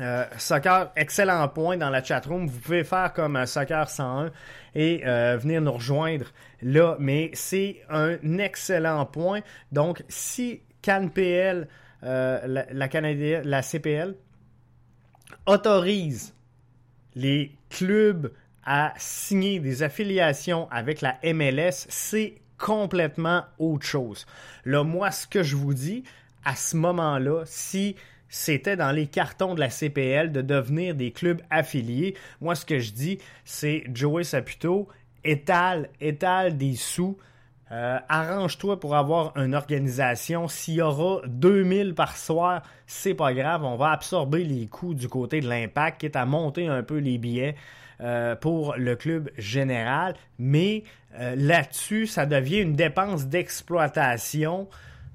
euh, 0.00 0.24
soccer, 0.38 0.90
excellent 0.96 1.46
point 1.48 1.76
dans 1.76 1.90
la 1.90 2.02
chatroom. 2.02 2.48
Vous 2.48 2.58
pouvez 2.58 2.82
faire 2.82 3.12
comme 3.12 3.36
un 3.36 3.46
Soccer 3.46 3.88
101 3.88 4.32
et 4.74 5.06
euh, 5.06 5.36
venir 5.36 5.60
nous 5.60 5.72
rejoindre 5.72 6.26
là. 6.62 6.96
Mais 6.98 7.30
c'est 7.34 7.80
un 7.88 8.16
excellent 8.38 9.06
point. 9.06 9.40
Donc, 9.70 10.02
si 10.08 10.62
CanPL, 10.82 11.68
euh, 12.02 12.40
la, 12.46 12.66
la, 12.72 13.42
la 13.44 13.62
CPL, 13.62 14.16
autorise 15.46 16.34
les 17.14 17.56
clubs 17.70 18.32
à 18.64 18.94
signer 18.96 19.60
des 19.60 19.84
affiliations 19.84 20.68
avec 20.72 21.02
la 21.02 21.18
MLS, 21.22 21.86
c'est 21.88 22.34
complètement 22.58 23.44
autre 23.58 23.86
chose. 23.86 24.26
Là, 24.64 24.84
moi, 24.84 25.10
ce 25.10 25.26
que 25.26 25.42
je 25.42 25.56
vous 25.56 25.74
dis, 25.74 26.04
à 26.44 26.56
ce 26.56 26.76
moment-là, 26.76 27.42
si 27.46 27.96
c'était 28.34 28.76
dans 28.76 28.90
les 28.90 29.06
cartons 29.06 29.54
de 29.54 29.60
la 29.60 29.70
CPL 29.70 30.32
de 30.32 30.42
devenir 30.42 30.96
des 30.96 31.12
clubs 31.12 31.40
affiliés. 31.50 32.16
Moi, 32.40 32.56
ce 32.56 32.66
que 32.66 32.80
je 32.80 32.90
dis, 32.90 33.18
c'est 33.44 33.84
Joey 33.94 34.24
Saputo, 34.24 34.88
étale, 35.22 35.88
étale 36.00 36.56
des 36.56 36.74
sous. 36.74 37.16
Euh, 37.70 37.98
arrange-toi 38.08 38.80
pour 38.80 38.96
avoir 38.96 39.36
une 39.36 39.54
organisation. 39.54 40.48
S'il 40.48 40.74
y 40.74 40.82
aura 40.82 41.22
2000 41.26 41.94
par 41.94 42.16
soir, 42.16 42.62
c'est 42.88 43.14
pas 43.14 43.32
grave. 43.32 43.62
On 43.62 43.76
va 43.76 43.92
absorber 43.92 44.42
les 44.42 44.66
coûts 44.66 44.94
du 44.94 45.08
côté 45.08 45.40
de 45.40 45.48
l'impact, 45.48 46.00
qui 46.00 46.06
est 46.06 46.16
à 46.16 46.26
monter 46.26 46.66
un 46.66 46.82
peu 46.82 46.98
les 46.98 47.18
billets 47.18 47.54
euh, 48.00 48.36
pour 48.36 48.74
le 48.76 48.96
club 48.96 49.30
général. 49.38 50.14
Mais 50.38 50.84
euh, 51.18 51.34
là-dessus, 51.36 52.06
ça 52.06 52.26
devient 52.26 52.60
une 52.60 52.74
dépense 52.74 53.26
d'exploitation 53.26 54.68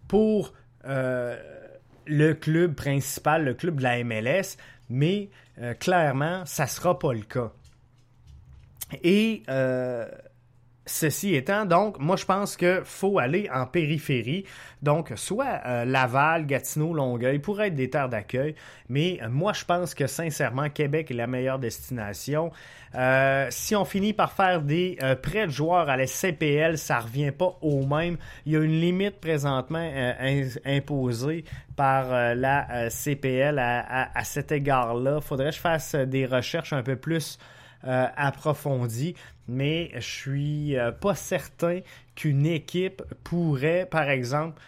pour 0.08 0.54
le 0.86 2.34
club 2.34 2.74
principal, 2.74 3.46
le 3.46 3.54
club 3.54 3.78
de 3.78 3.84
la 3.84 4.04
MLS, 4.04 4.58
mais 4.90 5.30
euh, 5.62 5.74
clairement, 5.74 6.46
ça 6.46 6.64
ne 6.64 6.70
sera 6.70 6.98
pas 6.98 7.14
le 7.14 7.22
cas. 7.22 7.52
Et 9.04 9.44
euh, 9.50 10.08
Ceci 10.90 11.36
étant, 11.36 11.68
donc, 11.68 12.00
moi, 12.00 12.16
je 12.16 12.26
pense 12.26 12.58
qu'il 12.58 12.82
faut 12.84 13.20
aller 13.20 13.48
en 13.54 13.68
périphérie. 13.68 14.44
Donc, 14.82 15.14
soit 15.18 15.62
euh, 15.68 15.86
Laval, 15.86 16.48
Gatineau, 16.48 16.96
Longueuil 16.96 17.38
pourraient 17.38 17.68
être 17.68 17.76
des 17.76 17.92
terres 17.92 18.10
d'accueil, 18.10 18.56
mais 18.90 19.20
euh, 19.22 19.30
moi, 19.30 19.54
je 19.54 19.66
pense 19.66 19.94
que 19.94 20.08
sincèrement, 20.08 20.68
Québec 20.68 21.12
est 21.12 21.14
la 21.14 21.28
meilleure 21.28 21.60
destination. 21.60 22.52
Euh, 22.96 23.46
si 23.52 23.76
on 23.76 23.86
finit 23.86 24.14
par 24.14 24.32
faire 24.32 24.64
des 24.64 24.98
prêts 25.22 25.46
de 25.46 25.52
joueurs 25.52 25.90
à 25.90 25.96
la 25.96 26.08
CPL, 26.08 26.80
ça 26.80 27.02
revient 27.02 27.32
pas 27.32 27.56
au 27.62 27.86
même. 27.86 28.18
Il 28.48 28.54
y 28.54 28.56
a 28.56 28.60
une 28.60 28.82
limite 28.82 29.20
présentement 29.20 29.92
imposée 30.66 31.46
par 31.76 32.36
la 32.36 32.90
CPL 32.90 33.60
à, 33.60 34.10
à 34.18 34.24
cet 34.24 34.52
égard-là. 34.52 35.22
Faudrait 35.22 35.52
que 35.52 35.56
je 35.56 35.62
fasse 35.62 35.94
des 35.94 36.26
recherches 36.26 36.74
un 36.74 36.82
peu 36.82 36.96
plus 36.96 37.38
euh, 37.88 38.08
approfondie, 38.18 39.16
mais 39.48 39.92
je 39.96 40.00
suis 40.00 40.78
euh, 40.78 40.92
pas 40.92 41.16
certain 41.16 41.80
qu'une 42.16 42.46
équipe 42.46 43.02
pourrait, 43.24 43.88
par 43.90 44.10
exemple, 44.10 44.62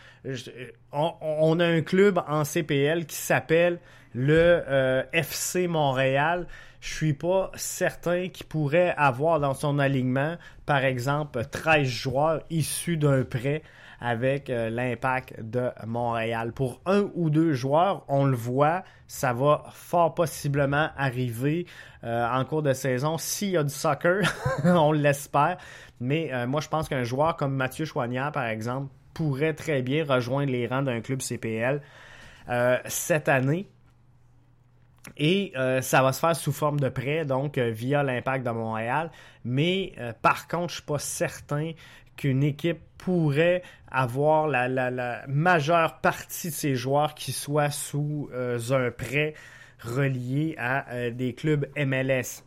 on, 0.94 1.60
a 1.60 1.66
un 1.66 1.82
club 1.82 2.22
en 2.28 2.44
CPL 2.44 3.06
qui 3.06 3.16
s'appelle 3.16 3.80
le 4.14 4.64
euh, 4.68 5.04
FC 5.14 5.68
Montréal. 5.68 6.48
Je 6.80 6.94
suis 6.94 7.14
pas 7.14 7.52
certain 7.56 8.30
qu'il 8.30 8.46
pourrait 8.46 8.94
avoir 8.98 9.40
dans 9.40 9.54
son 9.54 9.78
alignement, 9.78 10.38
par 10.66 10.84
exemple, 10.86 11.44
13 11.46 11.88
joueurs 11.88 12.42
issus 12.50 12.98
d'un 12.98 13.24
prêt 13.24 13.62
avec 14.02 14.50
euh, 14.50 14.70
l'impact 14.72 15.40
de 15.40 15.70
Montréal. 15.86 16.52
Pour 16.54 16.82
un 16.88 17.10
ou 17.14 17.30
deux 17.30 17.54
joueurs, 17.54 18.04
on 18.08 18.26
le 18.26 18.36
voit, 18.36 18.84
ça 19.08 19.32
va 19.32 19.64
fort 19.72 20.16
possiblement 20.16 20.90
arriver 20.98 21.68
euh, 22.04 22.28
en 22.28 22.44
cours 22.44 22.64
de 22.64 22.74
saison. 22.74 23.20
S'il 23.20 23.52
y 23.52 23.58
a 23.58 23.64
du 23.64 23.74
soccer, 23.74 24.24
on 24.66 24.92
l'espère. 24.92 25.58
Mais 26.00 26.34
euh, 26.34 26.48
moi, 26.48 26.62
je 26.62 26.68
pense 26.68 26.90
qu'un 26.90 27.04
joueur 27.04 27.38
comme 27.38 27.54
Mathieu 27.54 27.86
Chouanière, 27.86 28.32
par 28.32 28.48
exemple, 28.48 28.92
pourrait 29.14 29.54
très 29.54 29.84
bien 29.84 30.04
rejoindre 30.04 30.52
les 30.52 30.66
rangs 30.66 30.82
d'un 30.82 31.02
club 31.02 31.22
CPL 31.22 31.82
cette 32.86 33.30
année. 33.30 33.68
Et 35.18 35.54
ça 35.82 36.02
va 36.02 36.12
se 36.12 36.20
faire 36.20 36.36
sous 36.36 36.52
forme 36.52 36.80
de 36.80 36.90
prêt, 36.90 37.24
donc 37.24 37.58
via 37.58 38.04
l'impact 38.04 38.46
de 38.46 38.52
Montréal. 38.52 39.12
Mais 39.44 39.94
par 40.22 40.48
contre, 40.48 40.70
je 40.70 40.74
ne 40.74 40.78
suis 40.78 40.84
pas 40.84 41.00
certain 41.00 41.72
qu'une 42.22 42.44
équipe 42.44 42.78
pourrait 43.00 43.64
avoir 43.90 44.48
la, 44.48 45.24
majeure 45.28 46.02
partie 46.02 46.50
de 46.50 46.54
ses 46.54 46.76
joueurs 46.76 47.16
qui 47.16 47.32
soient 47.32 47.72
sous 47.72 48.30
euh, 48.32 48.60
un 48.70 48.92
prêt 48.92 49.34
relié 49.80 50.54
à 50.60 50.88
euh, 50.92 51.10
des 51.10 51.34
clubs 51.34 51.66
MLS. 51.76 52.44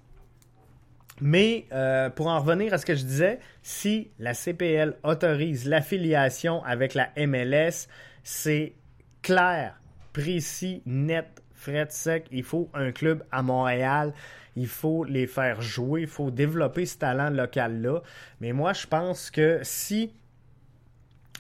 Mais 1.21 1.67
euh, 1.73 2.09
pour 2.09 2.29
en 2.29 2.39
revenir 2.39 2.73
à 2.73 2.79
ce 2.79 2.87
que 2.87 2.95
je 2.95 3.03
disais, 3.03 3.41
si 3.63 4.13
la 4.21 4.33
CPL 4.33 4.95
autorise 5.03 5.67
l'affiliation 5.67 6.63
avec 6.63 6.95
la 6.95 7.11
MLS, 7.17 7.89
c'est 8.23 8.75
clair, 9.23 9.81
précis, 10.13 10.83
net, 10.87 11.43
fret 11.53 11.89
sec. 11.91 12.27
Il 12.31 12.45
faut 12.45 12.71
un 12.75 12.93
club 12.93 13.25
à 13.33 13.43
Montréal 13.43 14.13
il 14.57 14.67
faut 14.67 15.05
les 15.05 15.27
faire 15.27 15.61
jouer, 15.61 16.03
il 16.03 16.07
faut 16.07 16.31
développer 16.31 16.87
ce 16.87 16.99
talent 16.99 17.31
local-là. 17.31 18.03
Mais 18.41 18.53
moi, 18.53 18.73
je 18.73 18.87
pense 18.87 19.31
que 19.31 19.61
si 19.63 20.13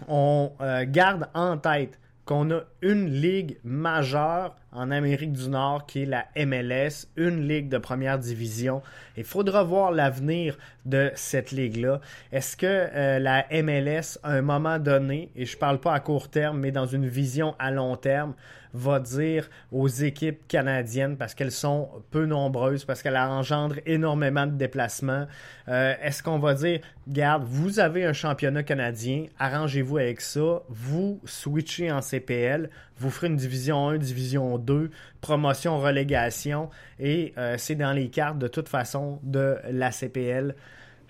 on 0.08 0.52
euh, 0.60 0.84
garde 0.88 1.28
en 1.34 1.56
tête 1.56 1.98
qu'on 2.24 2.50
a 2.50 2.62
une 2.80 3.10
ligue 3.10 3.58
majeure 3.64 4.56
en 4.72 4.90
Amérique 4.90 5.32
du 5.32 5.48
Nord 5.48 5.86
qui 5.86 6.02
est 6.02 6.06
la 6.06 6.26
MLS, 6.36 7.06
une 7.16 7.46
ligue 7.46 7.68
de 7.68 7.78
première 7.78 8.18
division. 8.18 8.82
Il 9.16 9.24
faudra 9.24 9.62
voir 9.62 9.92
l'avenir 9.92 10.56
de 10.86 11.12
cette 11.14 11.52
ligue-là. 11.52 12.00
Est-ce 12.32 12.56
que 12.56 12.66
euh, 12.66 13.18
la 13.18 13.46
MLS, 13.62 14.18
à 14.22 14.32
un 14.32 14.42
moment 14.42 14.78
donné, 14.78 15.30
et 15.36 15.44
je 15.44 15.54
ne 15.54 15.60
parle 15.60 15.78
pas 15.78 15.92
à 15.92 16.00
court 16.00 16.30
terme, 16.30 16.60
mais 16.60 16.72
dans 16.72 16.86
une 16.86 17.06
vision 17.06 17.54
à 17.58 17.70
long 17.70 17.96
terme, 17.96 18.34
va 18.74 18.98
dire 19.00 19.48
aux 19.72 19.88
équipes 19.88 20.46
canadiennes 20.48 21.16
parce 21.16 21.34
qu'elles 21.34 21.52
sont 21.52 21.88
peu 22.10 22.26
nombreuses, 22.26 22.84
parce 22.84 23.02
qu'elles 23.02 23.16
engendrent 23.16 23.78
énormément 23.86 24.46
de 24.46 24.52
déplacements? 24.52 25.26
Euh, 25.68 25.94
est-ce 26.02 26.22
qu'on 26.22 26.38
va 26.38 26.54
dire, 26.54 26.80
garde, 27.08 27.44
vous 27.46 27.78
avez 27.78 28.04
un 28.04 28.12
championnat 28.12 28.64
canadien, 28.64 29.26
arrangez-vous 29.38 29.98
avec 29.98 30.20
ça, 30.20 30.62
vous 30.68 31.20
switchez 31.24 31.90
en 31.90 32.02
CPL, 32.02 32.68
vous 32.98 33.10
ferez 33.10 33.28
une 33.28 33.36
division 33.36 33.88
1, 33.88 33.98
division 33.98 34.58
2, 34.58 34.90
promotion, 35.20 35.78
relégation, 35.78 36.68
et 36.98 37.32
euh, 37.38 37.54
c'est 37.56 37.76
dans 37.76 37.92
les 37.92 38.10
cartes 38.10 38.38
de 38.38 38.48
toute 38.48 38.68
façon 38.68 39.20
de 39.22 39.56
la 39.70 39.92
CPL. 39.92 40.54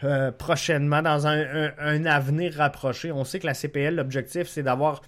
Euh, 0.03 0.33
prochainement, 0.33 1.01
dans 1.01 1.27
un, 1.27 2.05
avenir 2.05 2.55
rapproché. 2.55 3.13
On 3.13 3.25
sait 3.25 3.39
que 3.39 3.47
la 3.47 3.55
CPL, 3.55 3.95
l'objectif, 3.95 4.49
c'est 4.49 4.63
d'avoir 4.63 5.01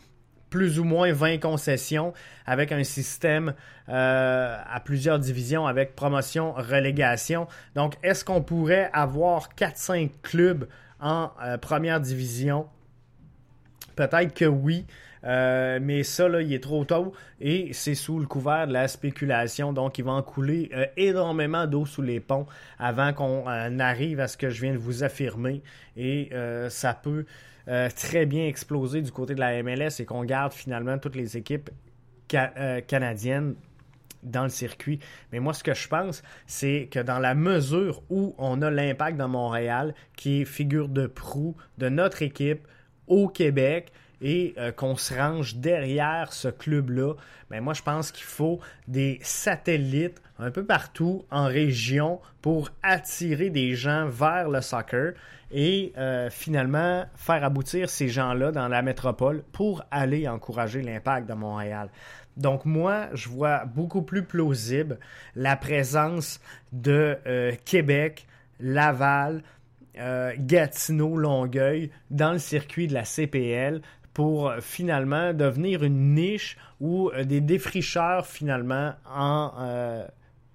plus 0.51 0.79
ou 0.79 0.85
moins 0.85 1.13
20 1.13 1.39
concessions 1.39 2.13
avec 2.47 2.73
un 2.73 2.85
système 2.85 3.55
euh, 3.89 4.57
à 4.65 4.81
plusieurs 4.81 5.19
divisions 5.19 5.67
avec 5.67 5.97
promotion, 5.97 6.53
relégation. 6.53 7.47
Donc, 7.75 7.95
est-ce 8.03 8.25
qu'on 8.25 8.43
pourrait 8.43 8.91
avoir 8.93 9.51
4-5 9.57 10.11
clubs 10.23 10.69
en 11.01 11.31
première 11.61 12.01
division? 12.01 12.67
Peut-être 13.97 14.35
que 14.35 14.45
oui. 14.45 14.87
Euh, 15.25 15.81
mais 15.83 16.03
ça, 16.03 16.29
là, 16.29 16.41
il 16.41 16.53
est 16.53 16.63
trop 16.63 16.85
tôt 16.85 17.13
et 17.41 17.71
c'est 17.73 17.95
sous 17.95 18.21
le 18.21 18.27
couvert 18.27 18.69
de 18.69 18.73
la 18.73 18.87
spéculation. 18.87 19.73
Donc, 19.73 19.99
il 19.99 20.05
va 20.05 20.13
en 20.13 20.23
couler 20.23 20.71
euh, 20.75 20.87
énormément 20.97 21.67
d'eau 21.67 21.85
sous 21.85 22.03
les 22.03 22.21
ponts 22.21 22.47
avant 22.79 23.13
qu'on 23.13 23.49
euh, 23.49 23.79
arrive 23.81 24.21
à 24.21 24.29
ce 24.29 24.37
que 24.37 24.51
je 24.51 24.61
viens 24.61 24.73
de 24.73 24.79
vous 24.79 25.03
affirmer. 25.03 25.63
Et 25.97 26.31
ça 26.69 26.95
peut 26.95 27.25
très 27.97 28.27
bien 28.27 28.47
exploser 28.47 29.03
du 29.03 29.11
côté 29.11 29.35
de 29.35 29.41
la 29.41 29.63
MLS 29.63 30.01
et 30.01 30.05
qu'on 30.05 30.25
garde 30.25 30.53
finalement 30.53 30.99
toutes 30.99 31.17
les 31.17 31.37
équipes 31.37 31.71
canadiennes 32.29 33.57
dans 34.23 34.43
le 34.43 34.49
circuit. 34.49 34.99
Mais 35.33 35.41
moi, 35.41 35.55
ce 35.55 35.65
que 35.65 35.75
je 35.75 35.89
pense, 35.89 36.23
c'est 36.47 36.89
que 36.91 36.99
dans 36.99 37.19
la 37.19 37.35
mesure 37.35 38.03
où 38.11 38.35
on 38.39 38.63
a 38.63 38.71
l'impact 38.71 39.17
dans 39.17 39.29
Montréal, 39.29 39.95
qui 40.17 40.43
est 40.43 40.45
figure 40.45 40.89
de 40.89 41.07
proue 41.07 41.57
de 41.79 41.89
notre 41.89 42.23
équipe 42.23 42.67
au 43.07 43.29
Québec, 43.29 43.93
et 44.21 44.55
euh, 44.59 44.73
qu'on 44.73 44.97
se 44.97 45.15
range 45.15 45.57
derrière 45.57 46.33
ce 46.33 46.49
club-là, 46.49 47.15
ben 47.51 47.61
moi 47.61 47.75
je 47.75 47.83
pense 47.83 48.11
qu'il 48.11 48.25
faut 48.25 48.61
des 48.89 49.19
satellites 49.23 50.23
un 50.39 50.51
peu 50.51 50.65
partout 50.65 51.25
en 51.31 51.47
région 51.47 52.21
pour 52.43 52.71
attirer 52.83 53.51
des 53.51 53.75
gens 53.75 54.07
vers 54.07 54.49
le 54.49 54.61
soccer 54.61 55.15
et 55.51 55.93
euh, 55.97 56.29
finalement 56.31 57.05
faire 57.15 57.45
aboutir 57.45 57.89
ces 57.89 58.09
gens-là 58.09 58.53
dans 58.53 58.69
la 58.69 58.83
métropole 58.83 59.43
pour 59.53 59.85
aller 59.91 60.29
encourager 60.29 60.83
l'impact 60.83 61.29
de 61.29 61.35
Montréal. 61.35 61.89
Donc 62.37 62.65
moi, 62.65 63.07
je 63.15 63.29
vois 63.29 63.65
beaucoup 63.65 64.03
plus 64.03 64.23
plausible 64.23 64.99
la 65.35 65.57
présence 65.57 66.41
de 66.73 67.17
euh, 67.27 67.53
Québec, 67.65 68.27
Laval, 68.61 69.43
Gatineau, 70.39 71.17
Longueuil 71.17 71.91
dans 72.11 72.33
le 72.33 72.39
circuit 72.39 72.87
de 72.87 72.93
la 72.93 73.05
CPL 73.05 73.81
pour 74.17 74.49
euh, 74.49 74.61
finalement 74.63 75.35
devenir 75.35 75.85
une 75.85 76.15
niche 76.15 76.57
ou 76.81 77.11
euh, 77.11 77.25
des 77.25 77.43
défricheurs 77.43 78.27
finalement 78.27 78.95
en 79.05 79.53
euh, 79.59 80.07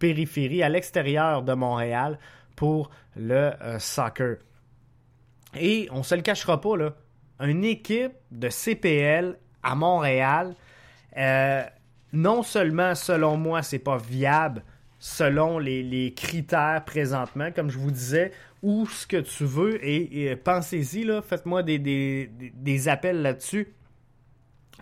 périphérie, 0.02 0.64
à 0.64 0.68
l'extérieur 0.68 1.44
de 1.44 1.54
Montréal 1.54 2.20
pour 2.58 2.90
le 3.16 3.52
soccer. 3.80 4.38
Et 5.56 5.88
on 5.92 6.04
se 6.04 6.16
le 6.16 6.22
cachera 6.22 6.60
pas, 6.60 6.76
là, 6.76 6.94
une 7.40 7.64
équipe 7.64 8.14
de 8.32 8.50
CPL 8.50 9.38
à 9.64 9.76
Montréal, 9.76 10.56
non 12.14 12.44
seulement 12.44 12.96
selon 12.96 13.38
moi, 13.38 13.62
c'est 13.62 13.80
pas 13.80 13.98
viable 13.98 14.64
selon 15.02 15.58
les, 15.58 16.14
critères 16.16 16.84
présentement, 16.86 17.52
comme 17.52 17.72
je 17.72 17.80
vous 17.80 17.92
disais, 17.92 18.32
ou 18.62 18.86
ce 18.86 19.08
que 19.08 19.18
tu 19.18 19.46
veux, 19.46 19.84
et, 19.84 20.36
pensez-y, 20.36 21.04
là, 21.04 21.22
faites-moi 21.22 21.64
des, 21.64 22.88
appels 22.88 23.22
là-dessus. 23.22 23.74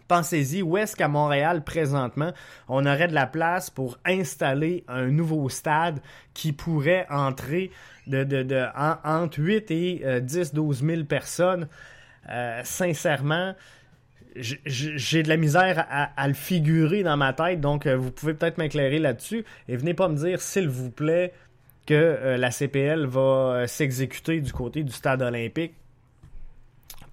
Pensez-y, 0.09 0.61
où 0.61 0.75
est-ce 0.75 0.97
qu'à 0.97 1.07
Montréal, 1.07 1.63
présentement, 1.63 2.33
on 2.67 2.85
aurait 2.85 3.07
de 3.07 3.13
la 3.13 3.27
place 3.27 3.69
pour 3.69 3.97
installer 4.03 4.83
un 4.89 5.05
nouveau 5.05 5.47
stade 5.47 6.01
qui 6.33 6.51
pourrait 6.51 7.07
entrer 7.09 7.71
entre 8.11 9.39
8 9.39 9.71
et 9.71 10.21
10, 10.21 10.53
12 10.53 10.83
000 10.83 11.03
personnes? 11.05 11.69
Euh, 12.29 12.61
sincèrement, 12.63 13.55
j'ai 14.35 15.23
de 15.23 15.29
la 15.29 15.37
misère 15.37 15.85
à, 15.89 16.27
le 16.27 16.33
figurer 16.33 17.03
dans 17.03 17.17
ma 17.17 17.33
tête, 17.33 17.59
donc 17.59 17.85
euh, 17.85 17.97
vous 17.97 18.11
pouvez 18.11 18.33
peut-être 18.33 18.57
m'éclairer 18.57 18.99
là-dessus. 18.99 19.43
Et 19.67 19.75
venez 19.75 19.93
pas 19.93 20.07
me 20.07 20.15
dire, 20.15 20.39
s'il 20.39 20.69
vous 20.69 20.91
plaît, 20.91 21.33
que 21.85 21.93
euh, 21.95 22.37
la 22.37 22.51
CPL 22.51 23.05
va 23.05 23.65
s'exécuter 23.67 24.41
du 24.41 24.53
côté 24.53 24.83
du 24.83 24.91
stade 24.91 25.21
olympique. 25.21 25.73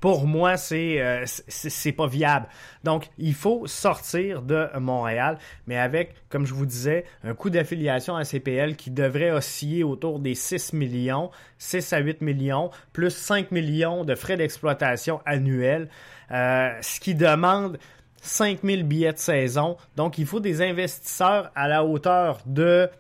Pour 0.01 0.27
moi, 0.27 0.57
c'est 0.57 1.25
c'est 1.27 1.93
pas 1.93 2.07
viable. 2.07 2.47
Donc, 2.85 3.09
il 3.19 3.35
faut 3.35 3.67
sortir 3.67 4.43
de 4.43 4.69
Montréal, 4.79 5.39
mais 5.67 5.79
avec, 5.79 6.15
comme 6.29 6.47
je 6.47 6.55
vous 6.55 6.67
disais, 6.67 7.05
un 7.25 7.35
coût 7.35 7.51
d'affiliation 7.51 8.17
à 8.17 8.25
CPL 8.25 8.77
qui 8.77 8.91
devrait 8.91 9.31
osciller 9.31 9.85
autour 9.85 10.21
des 10.21 10.35
6 10.35 10.73
millions, 10.73 11.31
6 11.59 11.93
à 11.93 11.99
8 11.99 12.21
millions, 12.21 12.71
plus 12.93 13.11
5 13.11 13.51
millions 13.51 14.05
de 14.05 14.15
frais 14.15 14.37
d'exploitation 14.37 15.21
annuels. 15.25 15.89
Euh, 16.33 16.71
ce 16.81 17.01
qui 17.01 17.15
demande 17.15 17.79
5000 18.21 18.85
billets 18.85 19.13
de 19.13 19.19
saison. 19.19 19.77
Donc, 19.97 20.19
il 20.19 20.27
faut 20.27 20.41
des 20.41 20.63
investisseurs 20.63 21.51
à 21.55 21.69
la 21.69 21.85
hauteur 21.85 22.39
de 22.47 22.91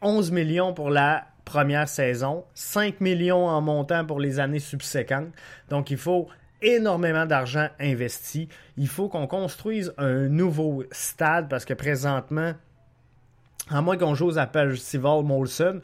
11 0.00 0.32
millions 0.32 0.74
pour 0.74 0.90
la 0.90 1.24
première 1.44 1.88
saison, 1.88 2.44
5 2.54 3.00
millions 3.00 3.46
en 3.46 3.60
montant 3.60 4.04
pour 4.04 4.20
les 4.20 4.40
années 4.40 4.58
subséquentes. 4.58 5.28
Donc, 5.68 5.90
il 5.90 5.96
faut 5.98 6.28
énormément 6.62 7.26
d'argent 7.26 7.68
investi. 7.80 8.48
Il 8.76 8.88
faut 8.88 9.08
qu'on 9.08 9.26
construise 9.26 9.92
un 9.98 10.28
nouveau 10.28 10.84
stade 10.90 11.48
parce 11.48 11.64
que 11.64 11.74
présentement, 11.74 12.54
à 13.70 13.80
moins 13.80 13.96
qu'on 13.96 14.14
joue 14.14 14.26
aux 14.26 14.38
appels 14.38 14.76
Molson, 15.24 15.80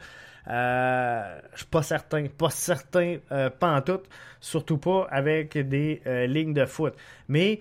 euh, 0.47 1.39
je 1.53 1.57
suis 1.57 1.67
pas 1.67 1.83
certain, 1.83 2.25
pas 2.27 2.49
certain, 2.49 3.17
euh, 3.31 3.49
pas 3.49 3.75
en 3.75 3.81
tout, 3.81 4.01
surtout 4.39 4.77
pas 4.77 5.07
avec 5.11 5.57
des 5.57 6.01
euh, 6.07 6.25
lignes 6.25 6.53
de 6.53 6.65
foot. 6.65 6.93
Mais 7.27 7.59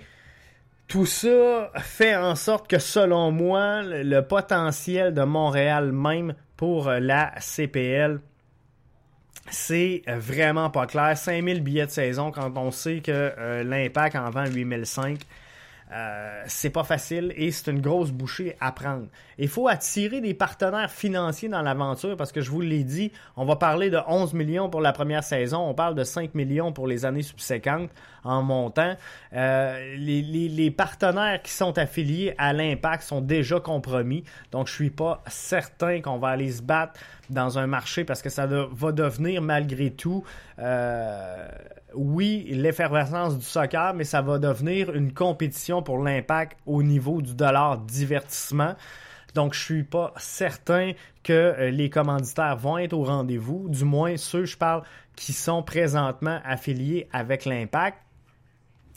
tout 0.86 1.04
ça 1.04 1.70
fait 1.76 2.16
en 2.16 2.34
sorte 2.34 2.68
que 2.68 2.78
selon 2.78 3.30
moi, 3.30 3.82
le, 3.82 4.20
potentiel 4.20 5.12
de 5.12 5.22
Montréal 5.22 5.92
même 5.92 6.34
pour 6.56 6.90
la 6.90 7.32
CPL, 7.40 8.20
c'est 9.50 10.02
vraiment 10.06 10.70
pas 10.70 10.86
clair. 10.86 11.16
5000 11.16 11.62
billets 11.62 11.86
de 11.86 11.90
saison 11.90 12.30
quand 12.30 12.56
on 12.56 12.70
sait 12.70 13.00
que 13.00 13.62
l'impact 13.62 14.16
en 14.16 14.30
vend 14.30 14.46
8005. 14.46 15.18
Euh, 15.90 16.42
c'est 16.46 16.70
pas 16.70 16.84
facile 16.84 17.32
et 17.36 17.50
c'est 17.50 17.70
une 17.70 17.80
grosse 17.80 18.10
bouchée 18.10 18.56
à 18.60 18.72
prendre. 18.72 19.06
Il 19.38 19.48
faut 19.48 19.68
attirer 19.68 20.20
des 20.20 20.34
partenaires 20.34 20.90
financiers 20.90 21.48
dans 21.48 21.62
l'aventure 21.62 22.16
parce 22.16 22.30
que 22.30 22.42
je 22.42 22.50
vous 22.50 22.60
l'ai 22.60 22.84
dit, 22.84 23.10
on 23.36 23.46
va 23.46 23.56
parler 23.56 23.88
de 23.88 23.98
11 24.06 24.34
millions 24.34 24.68
pour 24.68 24.82
la 24.82 24.92
première 24.92 25.24
saison, 25.24 25.66
on 25.66 25.72
parle 25.72 25.94
de 25.94 26.04
5 26.04 26.34
millions 26.34 26.72
pour 26.72 26.86
les 26.86 27.06
années 27.06 27.22
subséquentes 27.22 27.90
en 28.22 28.42
montant. 28.42 28.96
Euh, 29.32 29.96
les, 29.96 30.20
les, 30.22 30.70
partenaires 30.70 31.40
qui 31.40 31.52
sont 31.52 31.78
affiliés 31.78 32.34
à 32.36 32.52
l'impact 32.52 33.02
sont 33.04 33.22
déjà 33.22 33.58
compromis, 33.58 34.24
donc 34.52 34.68
je 34.68 34.74
suis 34.74 34.90
pas 34.90 35.22
certain 35.26 36.02
qu'on 36.02 36.18
va 36.18 36.28
aller 36.28 36.52
se 36.52 36.62
battre 36.62 37.00
dans 37.30 37.58
un 37.58 37.66
marché 37.66 38.04
parce 38.04 38.22
que 38.22 38.28
ça 38.28 38.46
va 38.46 38.92
devenir 38.92 39.40
malgré 39.42 39.90
tout, 39.90 40.24
euh, 40.58 41.48
oui, 41.94 42.46
l'effervescence 42.50 43.38
du 43.38 43.44
soccer, 43.44 43.94
mais 43.94 44.04
ça 44.04 44.20
va 44.20 44.38
devenir 44.38 44.94
une 44.94 45.12
compétition 45.12 45.82
pour 45.82 45.98
l'impact 45.98 46.58
au 46.66 46.82
niveau 46.82 47.22
du 47.22 47.34
dollar 47.34 47.78
divertissement. 47.78 48.74
Donc, 49.34 49.54
je 49.54 49.62
suis 49.62 49.84
pas 49.84 50.12
certain 50.16 50.92
que 51.22 51.32
euh, 51.32 51.70
les 51.70 51.90
commanditaires 51.90 52.56
vont 52.56 52.78
être 52.78 52.92
au 52.92 53.04
rendez-vous, 53.04 53.68
du 53.68 53.84
moins 53.84 54.16
ceux, 54.16 54.44
je 54.44 54.56
parle, 54.56 54.82
qui 55.16 55.32
sont 55.32 55.62
présentement 55.62 56.40
affiliés 56.44 57.08
avec 57.12 57.44
l'impact. 57.44 57.98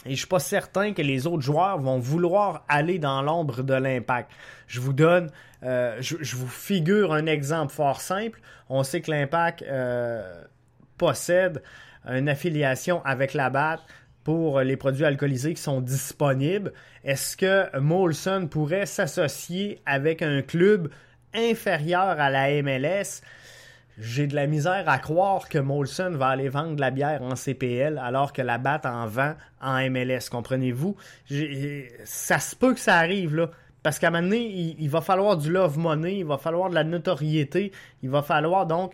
Et 0.06 0.12
je 0.12 0.16
suis 0.16 0.28
pas 0.28 0.40
certain 0.40 0.94
que 0.94 1.02
les 1.02 1.28
autres 1.28 1.44
joueurs 1.44 1.78
vont 1.78 2.00
vouloir 2.00 2.66
aller 2.68 2.98
dans 2.98 3.22
l'ombre 3.22 3.62
de 3.62 3.74
l'impact. 3.74 4.32
Je 4.66 4.80
vous 4.80 4.94
donne, 4.94 5.30
euh, 5.64 5.98
je, 6.00 6.36
vous 6.36 6.48
figure 6.48 7.14
un 7.14 7.28
exemple 7.28 7.72
fort 7.72 8.02
simple. 8.02 8.42
On 8.68 8.84
sait 8.84 9.02
que 9.02 9.12
l'impact 9.12 9.62
euh, 9.62 10.44
possède 10.98 11.62
une 12.06 12.30
affiliation 12.30 13.04
avec 13.06 13.34
la 13.34 13.50
BAT 13.50 13.80
pour 14.24 14.62
les 14.62 14.78
produits 14.78 15.06
alcoolisés 15.06 15.54
qui 15.54 15.62
sont 15.62 15.82
disponibles. 15.82 16.74
Est-ce 17.04 17.36
que 17.36 17.78
Molson 17.80 18.48
pourrait 18.50 18.86
s'associer 18.86 19.82
avec 19.86 20.22
un 20.22 20.42
club 20.42 20.90
inférieur 21.34 22.20
à 22.20 22.30
la 22.30 22.62
MLS? 22.62 23.22
J'ai 23.98 24.26
de 24.26 24.36
la 24.36 24.48
misère 24.48 24.88
à 24.88 25.00
croire 25.00 25.50
que 25.50 25.58
Molson 25.58 26.12
va 26.12 26.30
aller 26.30 26.50
vendre 26.50 26.76
de 26.76 26.82
la 26.82 26.92
bière 26.92 27.22
en 27.22 27.36
CPL 27.36 28.00
alors 28.02 28.34
que 28.34 28.42
la 28.42 28.58
BAT 28.58 28.82
en 28.86 29.06
vend 29.06 29.36
en 29.62 29.90
MLS, 29.90 30.30
comprenez-vous? 30.32 30.96
Ça 32.06 32.40
se 32.40 32.56
peut 32.56 32.74
que 32.74 32.80
ça 32.80 32.98
arrive, 32.98 33.36
là. 33.36 33.50
Parce 33.84 33.98
qu'à 33.98 34.08
un 34.08 34.12
moment 34.12 34.24
donné, 34.24 34.76
il, 34.80 34.90
va 34.90 35.02
falloir 35.02 35.38
du 35.38 35.52
love 35.52 35.78
money, 35.80 36.20
il 36.20 36.26
va 36.26 36.38
falloir 36.38 36.70
de 36.70 36.76
la 36.76 36.84
notoriété, 36.84 37.72
il 38.04 38.10
va 38.10 38.22
falloir 38.22 38.68
donc 38.68 38.94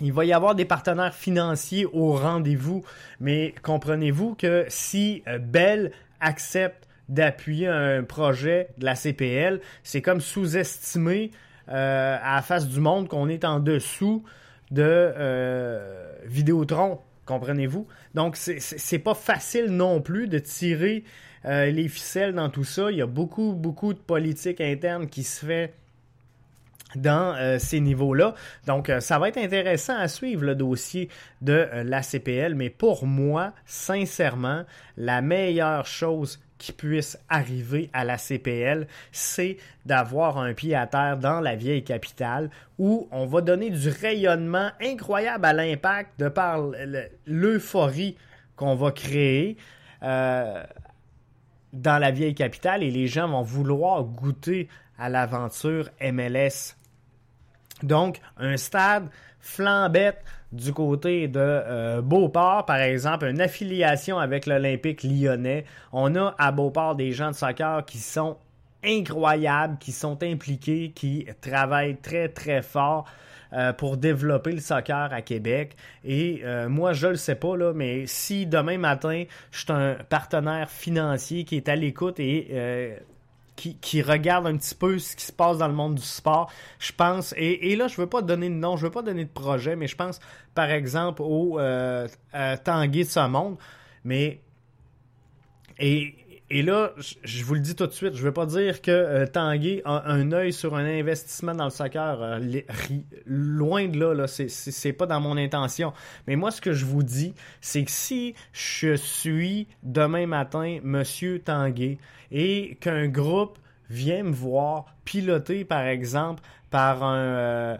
il 0.00 0.12
va 0.12 0.24
y 0.24 0.32
avoir 0.32 0.54
des 0.54 0.64
partenaires 0.64 1.14
financiers 1.14 1.86
au 1.86 2.12
rendez-vous, 2.12 2.84
mais 3.20 3.54
comprenez-vous 3.62 4.34
que 4.34 4.64
si 4.68 5.22
euh, 5.26 5.38
Bell 5.38 5.92
accepte 6.20 6.88
d'appuyer 7.08 7.68
un 7.68 8.02
projet 8.02 8.68
de 8.78 8.84
la 8.84 8.94
CPL, 8.94 9.60
c'est 9.82 10.02
comme 10.02 10.20
sous-estimer 10.20 11.30
euh, 11.68 12.18
à 12.22 12.36
la 12.36 12.42
face 12.42 12.68
du 12.68 12.80
monde 12.80 13.08
qu'on 13.08 13.28
est 13.28 13.44
en 13.44 13.60
dessous 13.60 14.24
de 14.70 14.82
euh, 14.84 16.12
Vidéotron, 16.24 17.00
comprenez-vous? 17.26 17.86
Donc, 18.14 18.36
c'est 18.36 18.98
pas 18.98 19.14
facile 19.14 19.66
non 19.66 20.00
plus 20.00 20.28
de 20.28 20.38
tirer 20.38 21.04
euh, 21.44 21.70
les 21.70 21.88
ficelles 21.88 22.34
dans 22.34 22.50
tout 22.50 22.64
ça. 22.64 22.90
Il 22.90 22.98
y 22.98 23.02
a 23.02 23.06
beaucoup, 23.06 23.54
beaucoup 23.54 23.94
de 23.94 23.98
politique 23.98 24.60
interne 24.60 25.08
qui 25.08 25.24
se 25.24 25.46
fait 25.46 25.74
dans 26.96 27.34
euh, 27.36 27.58
ces 27.58 27.80
niveaux-là. 27.80 28.34
Donc, 28.66 28.88
euh, 28.88 29.00
ça 29.00 29.18
va 29.18 29.28
être 29.28 29.38
intéressant 29.38 29.96
à 29.96 30.08
suivre 30.08 30.44
le 30.44 30.54
dossier 30.54 31.08
de 31.42 31.68
la 31.84 32.02
CPL, 32.02 32.54
mais 32.54 32.70
pour 32.70 33.06
moi, 33.06 33.52
sincèrement, 33.66 34.64
la 34.96 35.20
meilleure 35.20 35.86
chose 35.86 36.40
qui 36.56 36.72
puisse 36.72 37.18
arriver 37.28 37.88
à 37.92 38.04
la 38.04 38.18
CPL, 38.18 38.88
c'est 39.12 39.58
d'avoir 39.86 40.38
un 40.38 40.54
pied 40.54 40.74
à 40.74 40.86
terre 40.86 41.16
dans 41.16 41.40
la 41.40 41.54
vieille 41.54 41.84
capitale 41.84 42.50
où 42.78 43.08
on 43.12 43.26
va 43.26 43.42
donner 43.42 43.70
du 43.70 43.88
rayonnement 43.88 44.70
incroyable 44.80 45.44
à 45.44 45.52
l'impact 45.52 46.18
de 46.18 46.28
par 46.28 46.60
l'euphorie 47.26 48.16
qu'on 48.56 48.74
va 48.74 48.90
créer 48.90 49.56
dans 51.72 51.98
la 51.98 52.10
vieille 52.10 52.34
capitale 52.34 52.82
et 52.82 52.90
les 52.90 53.06
gens 53.06 53.28
vont 53.28 53.42
vouloir 53.42 54.02
goûter 54.04 54.68
à 54.98 55.08
l'aventure 55.08 55.90
MLS. 56.00 56.77
Donc, 57.82 58.20
un 58.36 58.56
stade 58.56 59.08
flambette 59.40 60.24
du 60.52 60.72
côté 60.72 61.28
de 61.28 61.38
euh, 61.40 62.02
Beauport, 62.02 62.64
par 62.64 62.78
exemple, 62.78 63.26
une 63.26 63.40
affiliation 63.40 64.18
avec 64.18 64.46
l'Olympique 64.46 65.02
lyonnais. 65.02 65.64
On 65.92 66.14
a 66.16 66.34
à 66.38 66.52
Beauport 66.52 66.96
des 66.96 67.12
gens 67.12 67.30
de 67.30 67.36
soccer 67.36 67.84
qui 67.84 67.98
sont 67.98 68.38
incroyables, 68.84 69.76
qui 69.78 69.92
sont 69.92 70.22
impliqués, 70.22 70.92
qui 70.94 71.26
travaillent 71.40 71.98
très 71.98 72.28
très 72.28 72.62
fort. 72.62 73.04
Euh, 73.54 73.72
pour 73.72 73.96
développer 73.96 74.52
le 74.52 74.60
soccer 74.60 75.10
à 75.10 75.22
Québec. 75.22 75.74
Et 76.04 76.42
euh, 76.44 76.68
moi, 76.68 76.92
je 76.92 77.06
le 77.06 77.16
sais 77.16 77.34
pas, 77.34 77.56
là, 77.56 77.72
mais 77.72 78.04
si 78.04 78.44
demain 78.44 78.76
matin, 78.76 79.24
je 79.52 79.60
suis 79.60 79.72
un 79.72 79.94
partenaire 80.06 80.68
financier 80.68 81.44
qui 81.44 81.56
est 81.56 81.70
à 81.70 81.74
l'écoute 81.74 82.20
et 82.20 82.98
euh, 83.66 83.72
qui, 83.80 84.02
regarde 84.02 84.46
un 84.46 84.56
petit 84.56 84.74
peu 84.74 84.98
ce 84.98 85.16
qui 85.16 85.24
se 85.24 85.32
passe 85.32 85.58
dans 85.58 85.68
le 85.68 85.74
monde 85.74 85.96
du 85.96 86.02
sport. 86.02 86.50
Je 86.78 86.92
pense, 86.92 87.34
et, 87.36 87.76
là, 87.76 87.88
je 87.88 88.00
veux 88.00 88.08
pas 88.08 88.22
donner 88.22 88.48
de 88.48 88.54
nom, 88.54 88.76
je 88.76 88.86
veux 88.86 88.92
pas 88.92 89.02
donner 89.02 89.24
de 89.24 89.30
projet, 89.30 89.76
mais 89.76 89.86
je 89.86 89.96
pense, 89.96 90.20
par 90.54 90.70
exemple, 90.70 91.22
au 91.22 91.58
Tanguy 92.64 93.04
de 93.04 93.08
ce 93.08 93.26
monde. 93.28 93.56
Mais, 94.04 94.40
et, 95.78 96.14
et 96.50 96.62
là, 96.62 96.92
je 97.24 97.44
vous 97.44 97.54
le 97.54 97.60
dis 97.60 97.74
tout 97.74 97.86
de 97.86 97.92
suite, 97.92 98.14
je 98.14 98.20
ne 98.20 98.24
veux 98.24 98.32
pas 98.32 98.46
dire 98.46 98.80
que 98.80 98.90
euh, 98.90 99.26
a 99.84 100.10
un 100.10 100.32
œil 100.32 100.52
sur 100.54 100.76
un 100.76 100.84
investissement 100.84 101.54
dans 101.54 101.64
le 101.64 101.70
soccer. 101.70 102.22
Euh, 102.22 102.40
loin 103.26 103.86
de 103.86 103.98
là, 103.98 104.14
là 104.14 104.26
c'est 104.26 104.92
pas 104.94 105.04
dans 105.04 105.20
mon 105.20 105.36
intention. 105.36 105.92
Mais 106.26 106.36
moi, 106.36 106.50
ce 106.50 106.62
que 106.62 106.72
je 106.72 106.86
vous 106.86 107.02
dis, 107.02 107.34
c'est 107.60 107.84
que 107.84 107.90
si 107.90 108.34
je 108.52 108.94
suis 108.94 109.68
demain 109.82 110.26
matin 110.26 110.78
Monsieur 110.82 111.38
Tanguy 111.38 111.98
et 112.32 112.78
qu'un 112.80 113.08
groupe 113.08 113.58
vient 113.90 114.22
me 114.22 114.32
voir 114.32 114.86
piloté, 115.04 115.66
par 115.66 115.86
exemple, 115.86 116.42
par 116.70 117.02
un, 117.02 117.78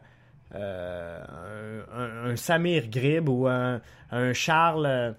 euh, 0.54 1.82
un, 1.94 2.36
Samir 2.36 2.88
Grib 2.88 3.30
ou 3.30 3.46
un, 3.46 3.80
un 4.10 4.32
Charles 4.34 5.14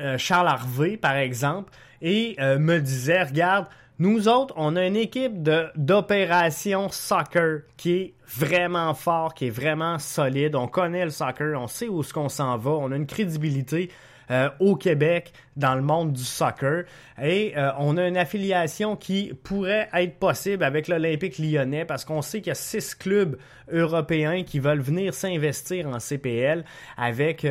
euh, 0.00 0.18
Charles 0.18 0.48
Harvey, 0.48 0.96
par 0.96 1.16
exemple, 1.16 1.72
et 2.02 2.36
euh, 2.40 2.58
me 2.58 2.78
disait, 2.78 3.22
regarde, 3.22 3.66
nous 3.98 4.28
autres, 4.28 4.54
on 4.56 4.76
a 4.76 4.86
une 4.86 4.96
équipe 4.96 5.42
d'opération 5.76 6.88
soccer 6.90 7.64
qui 7.76 7.92
est 7.92 8.14
vraiment 8.26 8.94
fort, 8.94 9.34
qui 9.34 9.48
est 9.48 9.50
vraiment 9.50 9.98
solide. 9.98 10.54
On 10.54 10.68
connaît 10.68 11.04
le 11.04 11.10
soccer, 11.10 11.60
on 11.60 11.66
sait 11.66 11.88
où 11.88 12.00
est-ce 12.00 12.14
qu'on 12.14 12.30
s'en 12.30 12.56
va, 12.56 12.70
on 12.70 12.92
a 12.92 12.96
une 12.96 13.06
crédibilité. 13.06 13.90
Euh, 14.30 14.48
au 14.60 14.76
Québec 14.76 15.32
dans 15.56 15.74
le 15.74 15.82
monde 15.82 16.12
du 16.12 16.22
soccer. 16.22 16.84
Et 17.20 17.54
on 17.78 17.96
a 17.96 18.06
une 18.06 18.16
affiliation 18.16 18.96
qui 18.96 19.34
pourrait 19.42 19.88
être 19.92 20.18
possible 20.18 20.64
avec 20.64 20.88
l'Olympique 20.88 21.38
lyonnais 21.38 21.84
parce 21.84 22.04
qu'on 22.04 22.22
sait 22.22 22.40
qu'il 22.40 22.48
y 22.48 22.52
a 22.52 22.54
six 22.54 22.94
clubs 22.94 23.36
européens 23.70 24.42
qui 24.42 24.58
veulent 24.58 24.80
venir 24.80 25.12
s'investir 25.12 25.88
en 25.88 25.98
CPL 25.98 26.64
avec 26.96 27.44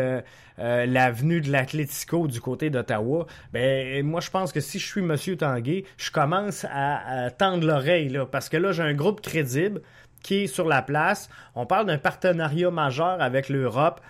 euh, 0.60 0.86
l'avenue 0.86 1.40
de 1.40 1.50
l'Atlético 1.50 2.28
du 2.28 2.42
côté 2.42 2.70
d'Ottawa, 2.70 3.26
ben 3.54 4.06
moi 4.06 4.20
je 4.20 4.30
pense 4.30 4.52
que 4.52 4.60
si 4.60 4.78
je 4.78 4.86
suis 4.86 5.02
Monsieur 5.02 5.38
Tanguay, 5.38 5.86
je 5.96 6.12
commence 6.12 6.66
à, 6.70 7.32
tendre 7.32 7.66
l'oreille 7.66 8.10
là, 8.10 8.26
parce 8.26 8.50
que 8.50 8.58
là 8.58 8.74
j'ai 8.74 8.84
un 8.84 8.94
groupe 8.94 9.22
crédible 9.22 9.82
qui 10.22 10.44
est 10.44 10.48
sur 10.48 10.68
la 10.68 10.82
place. 10.82 11.30
On 11.56 11.66
parle 11.66 11.86
d'un 11.86 11.98
partenariat 11.98 12.72
majeur 12.72 13.22
avec 13.22 13.48
l'Europe. 13.48 14.02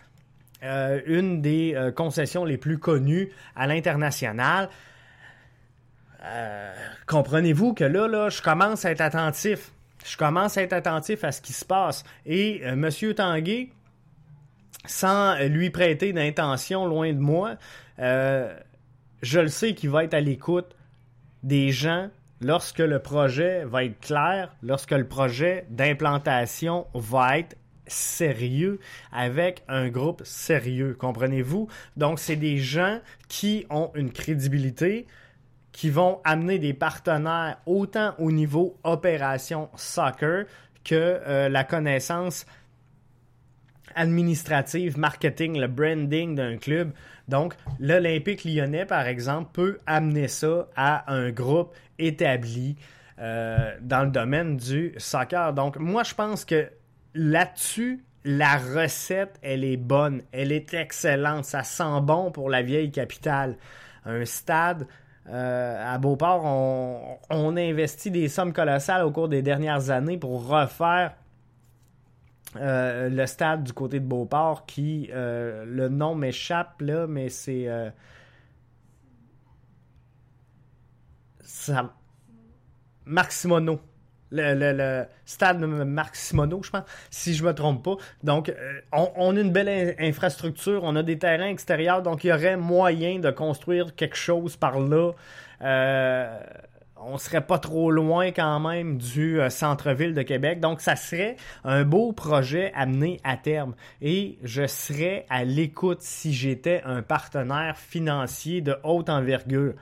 Euh, 0.64 1.00
une 1.06 1.42
des 1.42 1.74
euh, 1.76 1.92
concessions 1.92 2.44
les 2.44 2.58
plus 2.58 2.80
connues 2.80 3.30
à 3.56 3.66
l'international. 3.68 4.70
comprenez-vous 7.08 7.74
que 7.74 7.86
là, 7.86 8.08
là, 8.08 8.30
je 8.30 8.42
commence 8.42 8.84
à 8.84 8.92
être 8.92 9.02
attentif. 9.02 9.72
Je 10.06 10.18
commence 10.18 10.58
à 10.58 10.64
être 10.64 10.74
attentif 10.74 11.24
à 11.24 11.32
ce 11.32 11.42
qui 11.42 11.54
se 11.54 11.64
passe. 11.64 12.04
Et 12.26 12.62
M. 12.64 12.90
Tanguay, 13.16 13.70
sans 14.86 15.38
lui 15.48 15.70
prêter 15.70 16.14
d'intention 16.14 16.86
loin 16.86 17.14
de 17.14 17.20
moi, 17.20 17.56
euh, 18.00 18.54
je 19.22 19.40
le 19.40 19.50
sais 19.50 19.74
qu'il 19.74 19.90
va 19.90 20.04
être 20.04 20.14
à 20.14 20.22
l'écoute 20.22 20.76
des 21.44 21.72
gens 21.72 22.10
lorsque 22.42 22.80
le 22.80 23.00
projet 23.00 23.66
va 23.66 23.84
être 23.84 24.00
clair, 24.00 24.54
lorsque 24.64 24.92
le 24.92 25.08
projet 25.08 25.66
d'implantation 25.70 26.88
va 26.94 27.40
être 27.40 27.58
sérieux 27.90 28.80
avec 29.12 29.64
un 29.68 29.90
groupe 29.90 30.22
sérieux, 30.24 30.96
comprenez-vous? 30.98 31.68
Donc, 31.98 32.20
c'est 32.20 32.36
des 32.36 32.58
gens 32.58 33.00
qui 33.28 33.66
ont 33.70 33.92
une 33.96 34.12
crédibilité, 34.12 35.06
qui 35.72 35.90
vont 35.90 36.22
amener 36.24 36.60
des 36.60 36.74
partenaires 36.74 37.58
autant 37.66 38.14
au 38.18 38.32
niveau 38.32 38.78
opération 38.84 39.70
soccer 39.76 40.46
que 40.84 40.96
euh, 40.96 41.50
la 41.50 41.64
connaissance 41.64 42.46
administrative, 43.96 44.98
marketing, 44.98 45.60
le 45.60 45.68
branding 45.68 46.36
d'un 46.36 46.58
club. 46.58 46.92
Donc, 47.28 47.56
l'Olympique 47.80 48.44
lyonnais, 48.44 48.86
par 48.86 49.08
exemple, 49.08 49.52
peut 49.54 49.78
amener 49.86 50.28
ça 50.28 50.68
à 50.76 51.12
un 51.14 51.32
groupe 51.32 51.74
établi 51.98 52.76
euh, 53.20 53.76
dans 53.82 54.04
le 54.04 54.12
domaine 54.12 54.58
du 54.58 54.94
soccer. 54.98 55.54
Donc, 55.54 55.78
moi, 55.78 56.04
je 56.04 56.16
pense 56.16 56.46
que 56.46 56.70
là-dessus, 57.20 58.04
la 58.24 58.58
recette, 58.58 59.40
elle 59.42 59.66
est 59.66 59.78
bonne, 59.78 60.22
elle 60.32 60.52
est 60.54 60.74
excellente, 60.74 61.44
ça 61.44 61.64
sent 61.64 62.02
bon 62.02 62.32
pour 62.32 62.50
la 62.50 62.62
vieille 62.62 62.92
capitale. 62.92 63.58
Un 64.06 64.24
stade 64.24 64.88
euh, 65.28 65.94
à 65.94 65.98
Beauport, 65.98 66.46
on, 66.46 67.18
on 67.30 67.58
a 67.58 67.62
investi 67.62 68.10
des 68.10 68.30
sommes 68.30 68.54
colossales 68.54 69.04
au 69.04 69.12
cours 69.12 69.28
des 69.28 69.42
dernières 69.42 69.90
années 69.90 70.18
pour 70.18 70.48
refaire 70.48 71.14
euh, 72.56 73.10
le 73.10 73.26
stade 73.26 73.66
du 73.66 73.74
côté 73.74 74.00
de 74.00 74.06
Beauport 74.06 74.66
qui, 74.66 75.10
euh, 75.12 75.66
le 75.66 75.90
nom 75.90 76.16
m'échappe 76.16 76.82
là, 76.82 77.06
mais 77.06 77.28
c'est. 77.28 77.68
Ça. 81.42 81.94
Le, 84.32 85.06
stade 85.26 85.60
Marc 85.60 86.16
Simoneau, 86.16 86.62
je 86.64 86.70
pense, 86.70 86.84
si 87.10 87.34
je 87.34 87.44
me 87.44 87.54
trompe 87.54 87.84
pas. 87.84 87.96
Donc, 88.24 88.54
on, 88.94 89.12
on, 89.16 89.36
a 89.36 89.40
une 89.40 89.52
belle 89.52 89.96
infrastructure, 90.00 90.84
on 90.84 90.96
a 90.96 91.04
des 91.04 91.18
terrains 91.18 91.50
extérieurs, 91.50 92.02
donc 92.02 92.24
il 92.24 92.28
y 92.28 92.34
aurait 92.34 92.58
moyen 92.58 93.20
de 93.20 93.32
construire 93.32 93.96
quelque 93.96 94.18
chose 94.18 94.56
par 94.56 94.80
là 94.80 95.12
on 97.02 97.18
serait 97.18 97.42
pas 97.42 97.60
trop 97.60 97.92
loin 97.92 98.32
quand 98.32 98.60
même 98.60 98.98
du 98.98 99.40
euh, 99.40 99.50
centre-ville 99.50 100.14
de 100.14 100.22
Québec. 100.22 100.60
Donc, 100.60 100.82
ça 100.82 100.96
serait 100.96 101.38
un 101.64 101.84
beau 101.84 102.12
projet 102.12 102.72
amené 102.76 103.20
à 103.24 103.38
terme. 103.38 103.76
Et 104.02 104.38
je 104.44 104.68
serais 104.68 105.26
à 105.30 105.44
l'écoute 105.44 106.02
si 106.02 106.34
j'étais 106.34 106.82
un 106.86 107.02
partenaire 107.02 107.78
financier 107.78 108.62
de 108.62 108.76
haute 108.84 109.10
envergure. 109.10 109.74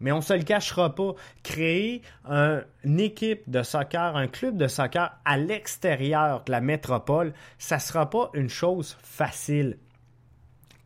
Mais 0.00 0.12
on 0.12 0.20
se 0.20 0.32
le 0.32 0.42
cachera 0.42 0.94
pas. 0.94 1.14
Créer 1.42 2.02
une 2.84 3.00
équipe 3.00 3.48
de 3.48 3.62
soccer, 3.62 4.16
un 4.16 4.28
club 4.28 4.56
de 4.56 4.68
soccer 4.68 5.18
à 5.24 5.36
l'extérieur 5.36 6.44
de 6.44 6.52
la 6.52 6.60
métropole, 6.60 7.32
ça 7.58 7.78
sera 7.78 8.08
pas 8.08 8.30
une 8.34 8.48
chose 8.48 8.96
facile. 9.02 9.78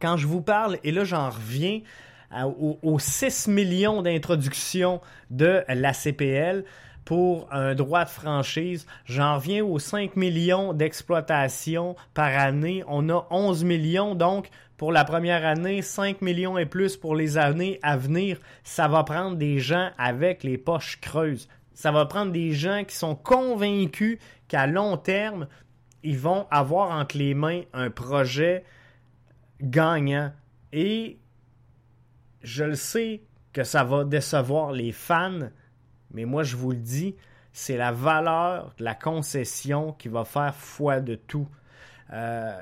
Quand 0.01 0.17
je 0.17 0.27
vous 0.27 0.43
parle, 0.43 0.79
et 0.83 0.91
là 0.91 1.05
j'en 1.05 1.31
reviens 1.31 1.81
aux, 2.83 2.99
6 2.99 3.49
millions 3.49 4.03
d'introductions 4.03 5.01
de 5.31 5.63
la 5.69 5.93
CPL 5.93 6.65
pour 7.05 7.49
un 7.53 7.75
droit 7.75 8.05
de 8.05 8.11
franchise. 8.11 8.87
J'en 9.05 9.37
reviens 9.37 9.65
aux 9.65 9.79
5 9.79 10.17
millions 10.17 10.73
d'exploitations 10.73 11.97
par 12.15 12.37
année. 12.39 12.85
On 12.87 13.09
a 13.11 13.27
11 13.31 13.65
millions, 13.65 14.15
donc 14.15 14.49
pour 14.83 14.91
la 14.91 15.05
première 15.05 15.47
année, 15.47 15.81
5 15.81 16.23
millions 16.23 16.59
et 16.59 16.67
plus 16.67 16.97
pour 16.97 17.15
les 17.15 17.39
années 17.39 17.79
à 17.85 17.97
venir. 17.97 18.41
Ça 18.65 18.89
va 18.89 19.05
prendre 19.05 19.37
des 19.37 19.61
gens 19.61 19.93
avec 19.97 20.43
les 20.43 20.59
poches 20.59 20.99
creuses. 21.01 21.49
Ça 21.73 21.93
va 21.93 22.05
prendre 22.05 22.33
des 22.33 22.51
gens 22.51 22.83
qui 22.83 22.97
sont 22.97 23.15
convaincus 23.15 24.19
qu'à 24.49 24.67
long 24.67 24.97
terme, 24.97 25.47
ils 26.03 26.19
vont 26.19 26.49
avoir 26.51 26.91
entre 26.91 27.17
les 27.17 27.33
mains 27.33 27.63
un 27.73 27.91
projet 27.91 28.65
gagnant. 29.61 30.33
Et 30.73 31.21
je 32.43 32.65
le 32.65 32.75
sais 32.75 33.23
que 33.53 33.63
ça 33.63 33.85
va 33.85 34.03
décevoir 34.03 34.73
les 34.73 34.91
fans, 34.91 35.51
mais 36.11 36.25
moi 36.25 36.43
je 36.43 36.57
vous 36.57 36.73
le 36.73 36.79
dis, 36.79 37.15
c'est 37.53 37.77
la 37.77 37.93
valeur 37.93 38.75
de 38.79 38.83
la 38.83 38.97
concession 38.97 39.93
qui 39.93 40.09
va 40.09 40.25
faire 40.25 40.57
foi 40.57 41.01
de 41.01 41.15
tout. 41.15 41.47
Euh, 42.13 42.61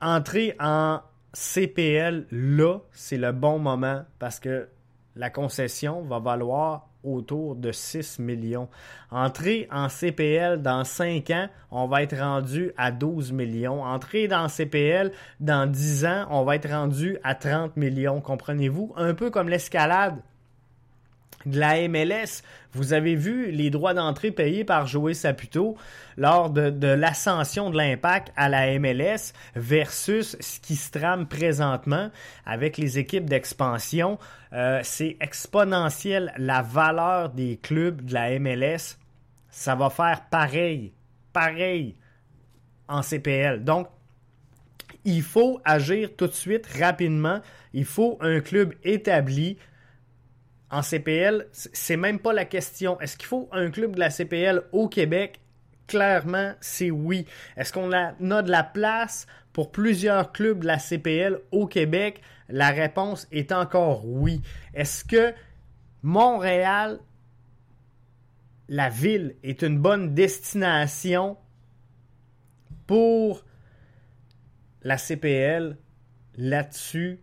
entrer 0.00 0.54
en 0.60 1.00
CPL 1.32 2.26
là, 2.30 2.78
c'est 2.92 3.18
le 3.18 3.32
bon 3.32 3.58
moment 3.58 4.02
parce 4.18 4.40
que 4.40 4.68
la 5.16 5.30
concession 5.30 6.02
va 6.02 6.18
valoir 6.20 6.88
autour 7.04 7.56
de 7.56 7.72
6 7.72 8.18
millions. 8.18 8.68
Entrer 9.10 9.68
en 9.70 9.88
CPL 9.88 10.62
dans 10.62 10.84
5 10.84 11.30
ans, 11.30 11.48
on 11.70 11.86
va 11.86 12.02
être 12.02 12.16
rendu 12.16 12.72
à 12.76 12.90
12 12.90 13.32
millions. 13.32 13.82
Entrer 13.82 14.28
dans 14.28 14.48
CPL 14.48 15.12
dans 15.40 15.70
10 15.70 16.06
ans, 16.06 16.26
on 16.30 16.44
va 16.44 16.56
être 16.56 16.68
rendu 16.68 17.18
à 17.22 17.34
30 17.34 17.76
millions. 17.76 18.20
Comprenez-vous? 18.20 18.92
Un 18.96 19.14
peu 19.14 19.30
comme 19.30 19.48
l'escalade 19.48 20.16
de 21.48 21.58
la 21.58 21.88
MLS. 21.88 22.42
Vous 22.72 22.92
avez 22.92 23.14
vu 23.14 23.50
les 23.50 23.70
droits 23.70 23.94
d'entrée 23.94 24.30
payés 24.30 24.64
par 24.64 24.86
Joey 24.86 25.14
Saputo 25.14 25.76
lors 26.16 26.50
de, 26.50 26.86
l'ascension 26.86 27.70
de 27.70 27.76
l'impact 27.76 28.32
à 28.36 28.48
la 28.48 28.78
MLS 28.78 29.32
versus 29.56 30.36
ce 30.40 30.60
qui 30.60 30.76
se 30.76 30.90
trame 30.90 31.26
présentement 31.26 32.10
avec 32.44 32.76
les 32.76 32.98
équipes 32.98 33.28
d'expansion. 33.28 34.18
Euh, 34.52 34.80
c'est 34.82 35.16
exponentiel 35.20 36.32
la 36.36 36.62
valeur 36.62 37.30
des 37.30 37.56
clubs 37.56 38.04
de 38.04 38.14
la 38.14 38.38
MLS. 38.38 38.98
Ça 39.50 39.74
va 39.74 39.90
faire 39.90 40.26
pareil, 40.30 40.92
pareil 41.32 41.96
en 42.88 43.02
CPL. 43.02 43.64
Donc, 43.64 43.88
il 45.04 45.22
faut 45.22 45.60
agir 45.64 46.10
tout 46.16 46.26
de 46.26 46.32
suite, 46.32 46.66
rapidement. 46.78 47.40
Il 47.72 47.84
faut 47.84 48.18
un 48.20 48.40
club 48.40 48.74
établi 48.84 49.56
en 50.70 50.82
CPL, 50.82 51.46
c'est 51.52 51.96
même 51.96 52.18
pas 52.18 52.32
la 52.32 52.44
question. 52.44 53.00
Est-ce 53.00 53.16
qu'il 53.16 53.26
faut 53.26 53.48
un 53.52 53.70
club 53.70 53.94
de 53.94 54.00
la 54.00 54.10
CPL 54.10 54.62
au 54.72 54.88
Québec? 54.88 55.40
Clairement, 55.86 56.52
c'est 56.60 56.90
oui. 56.90 57.24
Est-ce 57.56 57.72
qu'on 57.72 57.92
a, 57.92 58.12
de 58.12 58.50
la 58.50 58.62
place 58.62 59.26
pour 59.54 59.72
plusieurs 59.72 60.32
clubs 60.32 60.60
de 60.60 60.66
la 60.66 60.78
CPL 60.78 61.40
au 61.52 61.66
Québec? 61.66 62.20
La 62.50 62.68
réponse 62.68 63.26
est 63.32 63.52
encore 63.52 64.06
oui. 64.06 64.42
Est-ce 64.74 65.04
que 65.04 65.32
Montréal, 66.02 67.00
la 68.68 68.90
ville, 68.90 69.36
est 69.42 69.62
une 69.62 69.78
bonne 69.78 70.14
destination 70.14 71.38
pour 72.86 73.44
la 74.82 74.98
CPL? 74.98 75.78
Là-dessus, 76.36 77.20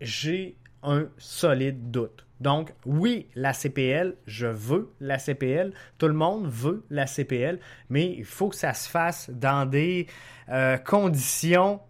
j'ai 0.00 0.56
un 0.84 1.08
solide 1.18 1.90
doute. 1.90 2.24
Donc, 2.40 2.74
oui, 2.84 3.28
la 3.34 3.52
CPL, 3.52 4.16
je 4.26 4.46
veux 4.46 4.92
la 5.00 5.18
CPL, 5.18 5.72
tout 5.98 6.08
le 6.08 6.14
monde 6.14 6.46
veut 6.46 6.84
la 6.90 7.06
CPL, 7.06 7.58
mais 7.88 8.12
il 8.18 8.24
faut 8.24 8.48
que 8.48 8.56
ça 8.56 8.74
se 8.74 8.88
fasse 8.88 9.30
dans 9.30 9.68
des 9.68 10.08
euh, 10.48 10.76
conditions 10.76 11.80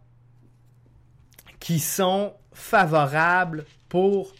qui 1.58 1.80
sont 1.80 2.34
favorables 2.52 3.64
pour 3.88 4.32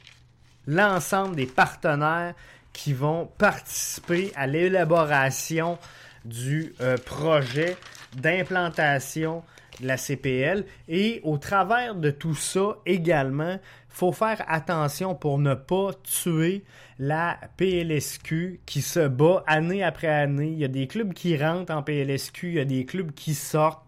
l'ensemble 0.67 1.37
des 1.37 1.47
partenaires 1.47 2.35
qui 2.73 2.93
vont 2.93 3.27
participer 3.39 4.31
à 4.37 4.47
l'élaboration 4.47 5.79
du 6.25 6.75
euh, 6.81 6.97
projet 6.99 7.77
d'implantation 8.17 9.43
de 9.81 9.87
la 9.87 9.97
CPL. 9.97 10.65
Et 10.89 11.21
au 11.25 11.39
travers 11.39 11.95
de 11.95 12.11
tout 12.11 12.35
ça 12.35 12.77
également, 12.87 13.59
faut 13.95 14.13
faire 14.13 14.45
attention 14.49 15.15
pour 15.15 15.39
ne 15.39 15.55
pas 15.55 15.93
tuer 16.03 16.65
la 16.99 17.39
PLSQ 17.57 18.61
qui 18.67 18.83
se 18.83 19.07
bat 19.07 19.45
année 19.47 19.85
après 19.85 20.09
année. 20.09 20.49
Il 20.49 20.59
y 20.59 20.65
a 20.65 20.69
des 20.69 20.89
clubs 20.89 21.15
qui 21.15 21.37
rentrent 21.37 21.73
en 21.73 21.83
PLSQ, 21.83 22.49
il 22.49 22.55
y 22.55 22.61
a 22.61 22.65
des 22.65 22.85
clubs 22.85 23.13
qui 23.13 23.35
sortent. 23.35 23.85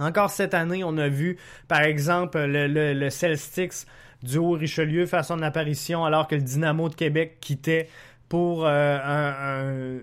Encore 0.00 0.30
cette 0.30 0.54
année, 0.54 0.82
on 0.84 0.98
a 0.98 1.08
vu, 1.08 1.38
par 1.68 1.82
exemple, 1.82 2.38
le, 2.38 2.66
le, 2.92 3.10
Celtics 3.10 3.86
du 4.22 4.38
Haut-Richelieu 4.38 5.06
faire 5.06 5.24
son 5.24 5.40
apparition 5.40 6.04
alors 6.04 6.26
que 6.26 6.34
le 6.34 6.42
Dynamo 6.42 6.88
de 6.88 6.94
Québec 6.94 7.38
quittait 7.40 7.88
pour 8.28 8.66
euh, 8.66 8.98
un 8.98 10.02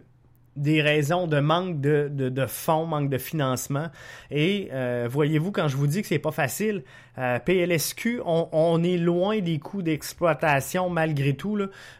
des 0.55 0.81
raisons 0.81 1.27
de 1.27 1.39
manque 1.39 1.81
de, 1.81 2.45
fonds, 2.47 2.85
manque 2.85 3.09
de 3.09 3.17
financement. 3.17 3.87
Et 4.31 4.69
euh, 4.71 5.07
voyez-vous, 5.09 5.51
quand 5.51 5.67
je 5.67 5.77
vous 5.77 5.87
dis 5.87 6.01
que 6.01 6.07
c'est 6.07 6.19
pas 6.19 6.31
facile, 6.31 6.83
euh, 7.17 7.39
PLSQ, 7.39 8.21
on, 8.25 8.83
est 8.83 8.97
loin 8.97 9.39
des 9.39 9.59
coûts 9.59 9.81
d'exploitation 9.81 10.89
malgré 10.89 11.33
tout 11.35 11.57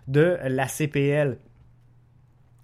de 0.08 0.38
la 0.44 0.68
CPL. 0.68 1.38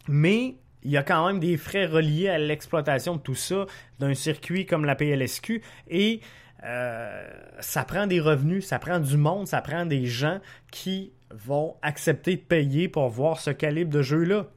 Mais 0.08 0.56
il 0.84 0.92
y 0.92 0.98
a 0.98 1.04
quand 1.04 1.28
même 1.28 1.40
des 1.40 1.58
frais 1.58 1.86
reliés 1.86 2.30
à 2.30 2.38
l'exploitation 2.38 3.16
de 3.16 3.22
tout 3.22 3.36
ça, 3.36 3.66
d'un 4.00 4.14
circuit 4.14 4.66
comme 4.66 4.86
la 4.86 4.96
PLSQ. 4.96 5.62
Et 5.90 6.22
euh, 6.64 7.28
ça 7.60 7.84
prend 7.84 8.08
des 8.08 8.20
revenus, 8.20 8.66
ça 8.66 8.80
prend 8.80 9.00
du 9.00 9.18
monde, 9.18 9.48
ça 9.48 9.62
prend 9.62 9.86
des 9.86 10.06
gens 10.06 10.40
qui 10.72 11.12
vont 11.32 11.76
accepter 11.82 12.36
de 12.36 12.42
payer 12.42 12.88
pour 12.90 13.10
voir 13.10 13.40
ce 13.40 13.52
calibre 13.52 13.92
de 13.92 14.02
jeu-là. 14.02 14.48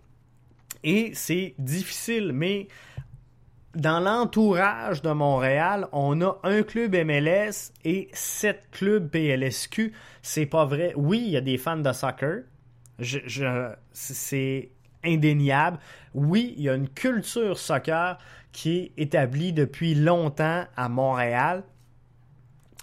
Et 0.85 1.12
c'est 1.14 1.55
difficile, 1.59 2.33
mais 2.33 2.68
dans 3.75 4.01
l'entourage 4.01 5.01
de 5.03 5.11
Montréal, 5.12 5.88
on 5.92 6.21
a 6.21 6.38
un 6.42 6.62
club 6.62 6.95
MLS 6.95 7.73
et 7.85 8.09
sept 8.12 8.68
clubs 8.71 9.09
PLSQ. 9.09 9.92
C'est 10.21 10.47
pas 10.47 10.64
vrai. 10.64 10.92
Oui, 10.97 11.23
il 11.25 11.31
y 11.31 11.37
a 11.37 11.40
des 11.40 11.59
fans 11.59 11.77
de 11.77 11.92
soccer. 11.92 12.42
c'est 13.92 14.71
indéniable. 15.05 15.79
Oui, 16.14 16.55
il 16.57 16.64
y 16.64 16.68
a 16.68 16.75
une 16.75 16.88
culture 16.88 17.59
soccer 17.59 18.18
qui 18.53 18.79
est 18.79 18.92
établie 18.99 19.53
depuis 19.53 19.95
longtemps 19.95 20.66
à 20.77 20.88
Montréal. 20.88 21.64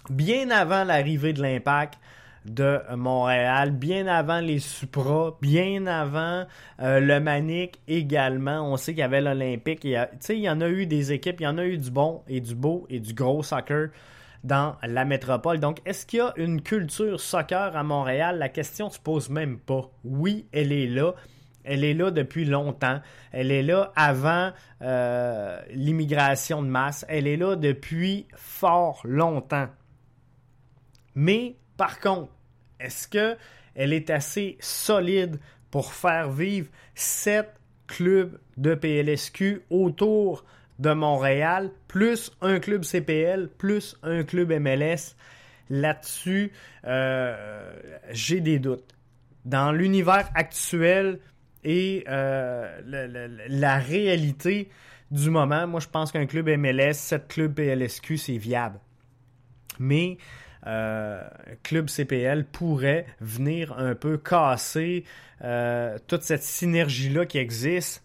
Bien 0.08 0.50
avant 0.50 0.84
l'arrivée 0.84 1.32
de 1.32 1.42
l'impact, 1.42 1.98
de 2.46 2.80
Montréal, 2.96 3.70
bien 3.70 4.06
avant 4.06 4.40
les 4.40 4.58
Supra, 4.58 5.36
bien 5.42 5.86
avant 5.86 6.46
euh, 6.80 7.00
le 7.00 7.20
Manic 7.20 7.80
également. 7.86 8.72
On 8.72 8.76
sait 8.76 8.92
qu'il 8.92 9.00
y 9.00 9.02
avait 9.02 9.20
l'Olympique. 9.20 9.84
Il, 9.84 10.08
il 10.30 10.38
y 10.38 10.48
en 10.48 10.60
a 10.60 10.68
eu 10.68 10.86
des 10.86 11.12
équipes, 11.12 11.40
il 11.40 11.44
y 11.44 11.46
en 11.46 11.58
a 11.58 11.64
eu 11.64 11.76
du 11.76 11.90
bon 11.90 12.22
et 12.28 12.40
du 12.40 12.54
beau 12.54 12.86
et 12.88 12.98
du 12.98 13.12
gros 13.12 13.42
soccer 13.42 13.90
dans 14.42 14.76
la 14.82 15.04
métropole. 15.04 15.60
Donc, 15.60 15.80
est-ce 15.84 16.06
qu'il 16.06 16.20
y 16.20 16.22
a 16.22 16.32
une 16.36 16.62
culture 16.62 17.20
soccer 17.20 17.76
à 17.76 17.82
Montréal? 17.82 18.38
La 18.38 18.48
question 18.48 18.88
se 18.88 18.98
pose 18.98 19.28
même 19.28 19.58
pas. 19.58 19.90
Oui, 20.04 20.46
elle 20.52 20.72
est 20.72 20.86
là. 20.86 21.14
Elle 21.62 21.84
est 21.84 21.92
là 21.92 22.10
depuis 22.10 22.46
longtemps. 22.46 23.00
Elle 23.32 23.50
est 23.50 23.62
là 23.62 23.92
avant 23.94 24.50
euh, 24.80 25.60
l'immigration 25.72 26.62
de 26.62 26.68
masse. 26.68 27.04
Elle 27.06 27.26
est 27.26 27.36
là 27.36 27.54
depuis 27.54 28.26
fort 28.34 29.02
longtemps. 29.04 29.68
Mais 31.14 31.56
par 31.80 31.98
contre, 31.98 32.30
est-ce 32.78 33.08
qu'elle 33.08 33.94
est 33.94 34.10
assez 34.10 34.58
solide 34.60 35.40
pour 35.70 35.94
faire 35.94 36.30
vivre 36.30 36.68
sept 36.94 37.54
clubs 37.86 38.38
de 38.58 38.74
PLSQ 38.74 39.62
autour 39.70 40.44
de 40.78 40.92
Montréal, 40.92 41.70
plus 41.88 42.32
un 42.42 42.60
club 42.60 42.84
CPL, 42.84 43.48
plus 43.56 43.96
un 44.02 44.24
club 44.24 44.52
MLS? 44.52 45.16
Là-dessus, 45.70 46.52
euh, 46.84 47.72
j'ai 48.10 48.42
des 48.42 48.58
doutes. 48.58 48.94
Dans 49.46 49.72
l'univers 49.72 50.28
actuel 50.34 51.18
et 51.64 52.04
euh, 52.10 52.78
la 53.48 53.78
réalité 53.78 54.68
du 55.10 55.30
moment, 55.30 55.66
moi 55.66 55.80
je 55.80 55.88
pense 55.88 56.12
qu'un 56.12 56.26
club 56.26 56.50
MLS, 56.50 56.92
sept 56.92 57.26
clubs 57.28 57.54
PLSQ, 57.54 58.18
c'est 58.18 58.36
viable. 58.36 58.78
Mais 59.78 60.18
euh, 60.66 61.22
Club 61.62 61.88
CPL 61.88 62.44
pourrait 62.44 63.06
venir 63.20 63.72
un 63.78 63.94
peu 63.94 64.18
casser 64.18 65.04
euh, 65.42 65.98
toute 66.06 66.22
cette 66.22 66.42
synergie-là 66.42 67.24
qui 67.24 67.38
existe 67.38 68.04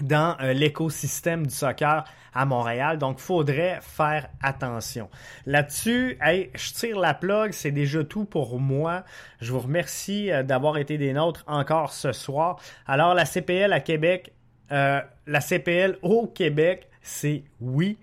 dans 0.00 0.36
euh, 0.40 0.52
l'écosystème 0.52 1.46
du 1.46 1.54
soccer 1.54 2.04
à 2.34 2.44
Montréal. 2.44 2.98
Donc, 2.98 3.18
faudrait 3.18 3.78
faire 3.80 4.28
attention. 4.42 5.08
Là-dessus, 5.46 6.18
hey, 6.20 6.50
je 6.54 6.72
tire 6.72 6.98
la 6.98 7.14
plug, 7.14 7.52
c'est 7.52 7.72
déjà 7.72 8.04
tout 8.04 8.24
pour 8.24 8.60
moi. 8.60 9.04
Je 9.40 9.52
vous 9.52 9.60
remercie 9.60 10.30
d'avoir 10.44 10.78
été 10.78 10.98
des 10.98 11.12
nôtres 11.12 11.42
encore 11.46 11.92
ce 11.92 12.12
soir. 12.12 12.60
Alors, 12.86 13.14
la 13.14 13.24
CPL 13.24 13.72
à 13.72 13.80
Québec, 13.80 14.32
la 14.70 15.40
CPL 15.40 15.98
au 16.02 16.26
Québec, 16.26 16.88
c'est 17.02 17.42
oui. 17.60 17.98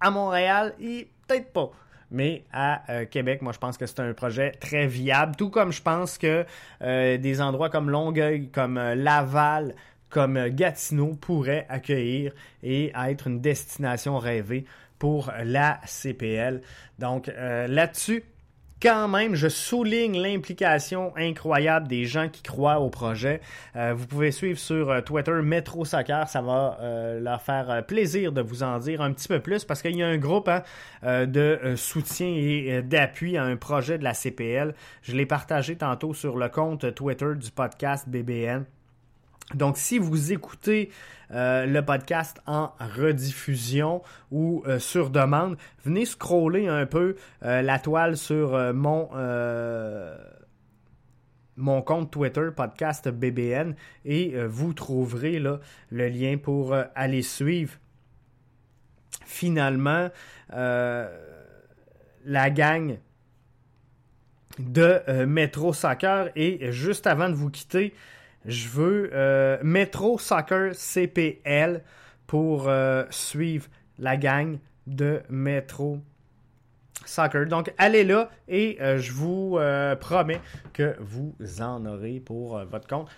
À 0.00 0.10
Montréal, 0.10 0.74
et 0.80 1.10
peut-être 1.26 1.52
pas. 1.52 1.72
Mais 2.10 2.44
à 2.52 3.04
Québec, 3.10 3.42
moi, 3.42 3.52
je 3.52 3.58
pense 3.58 3.76
que 3.76 3.84
c'est 3.84 4.00
un 4.00 4.14
projet 4.14 4.52
très 4.52 4.86
viable. 4.86 5.36
Tout 5.36 5.50
comme 5.50 5.72
je 5.72 5.82
pense 5.82 6.16
que 6.16 6.46
des 6.80 7.40
endroits 7.42 7.68
comme 7.68 7.90
Longueuil, 7.90 8.48
comme 8.48 8.78
Laval, 8.78 9.74
comme 10.10 10.48
Gatineau 10.48 11.14
pourrait 11.14 11.66
accueillir 11.68 12.32
et 12.62 12.92
être 12.96 13.26
une 13.26 13.40
destination 13.40 14.18
rêvée 14.18 14.64
pour 14.98 15.32
la 15.44 15.80
CPL. 15.86 16.62
Donc 16.98 17.28
euh, 17.28 17.66
là-dessus, 17.66 18.24
quand 18.80 19.08
même, 19.08 19.34
je 19.34 19.48
souligne 19.48 20.20
l'implication 20.20 21.12
incroyable 21.16 21.88
des 21.88 22.04
gens 22.04 22.28
qui 22.28 22.42
croient 22.42 22.80
au 22.80 22.90
projet. 22.90 23.40
Euh, 23.76 23.94
vous 23.96 24.06
pouvez 24.06 24.30
suivre 24.30 24.58
sur 24.58 24.90
euh, 24.90 25.00
Twitter 25.00 25.40
Metro 25.42 25.84
Soccer, 25.84 26.28
ça 26.28 26.40
va 26.40 26.78
leur 27.20 27.42
faire 27.42 27.84
plaisir 27.86 28.32
de 28.32 28.40
vous 28.40 28.62
en 28.62 28.78
dire 28.78 29.00
un 29.00 29.12
petit 29.12 29.28
peu 29.28 29.40
plus 29.40 29.64
parce 29.64 29.82
qu'il 29.82 29.96
y 29.96 30.02
a 30.02 30.06
un 30.06 30.18
groupe 30.18 30.48
hein, 30.48 31.26
de 31.26 31.74
soutien 31.76 32.28
et 32.28 32.82
d'appui 32.82 33.36
à 33.36 33.44
un 33.44 33.56
projet 33.56 33.98
de 33.98 34.04
la 34.04 34.14
CPL. 34.14 34.74
Je 35.02 35.16
l'ai 35.16 35.26
partagé 35.26 35.76
tantôt 35.76 36.14
sur 36.14 36.36
le 36.36 36.48
compte 36.48 36.94
Twitter 36.94 37.34
du 37.36 37.50
podcast 37.50 38.08
BBN. 38.08 38.64
Donc, 39.54 39.78
si 39.78 39.98
vous 39.98 40.32
écoutez 40.32 40.90
euh, 41.30 41.64
le 41.64 41.82
podcast 41.82 42.40
en 42.46 42.72
rediffusion 42.80 44.02
ou 44.30 44.62
euh, 44.66 44.78
sur 44.78 45.08
demande, 45.10 45.56
venez 45.84 46.04
scroller 46.04 46.68
un 46.68 46.84
peu 46.84 47.16
euh, 47.42 47.62
la 47.62 47.78
toile 47.78 48.16
sur 48.16 48.74
mon 48.74 49.08
mon 51.60 51.82
compte 51.82 52.12
Twitter, 52.12 52.50
podcast 52.54 53.08
BBN, 53.08 53.74
et 54.04 54.40
vous 54.44 54.72
trouverez 54.74 55.40
le 55.40 55.60
lien 55.90 56.36
pour 56.36 56.72
aller 56.94 57.22
suivre 57.22 57.74
finalement 59.26 60.08
la 60.50 61.10
gang 62.50 62.98
de 64.60 65.24
Metro 65.24 65.72
Soccer. 65.72 66.30
Et 66.36 66.70
juste 66.70 67.08
avant 67.08 67.28
de 67.28 67.34
vous 67.34 67.50
quitter, 67.50 67.92
je 68.48 68.68
veux 68.68 69.10
euh, 69.12 69.58
Metro 69.62 70.18
Soccer 70.18 70.74
CPL 70.74 71.82
pour 72.26 72.66
euh, 72.66 73.04
suivre 73.10 73.66
la 73.98 74.16
gang 74.16 74.58
de 74.86 75.20
Metro 75.28 75.98
Soccer. 77.04 77.46
Donc, 77.46 77.72
allez 77.76 78.04
là 78.04 78.30
et 78.48 78.78
euh, 78.80 78.98
je 78.98 79.12
vous 79.12 79.58
promets 80.00 80.40
que 80.72 80.96
vous 80.98 81.34
en 81.60 81.84
aurez 81.84 82.20
pour 82.20 82.58
votre 82.64 82.88
compte 82.88 83.08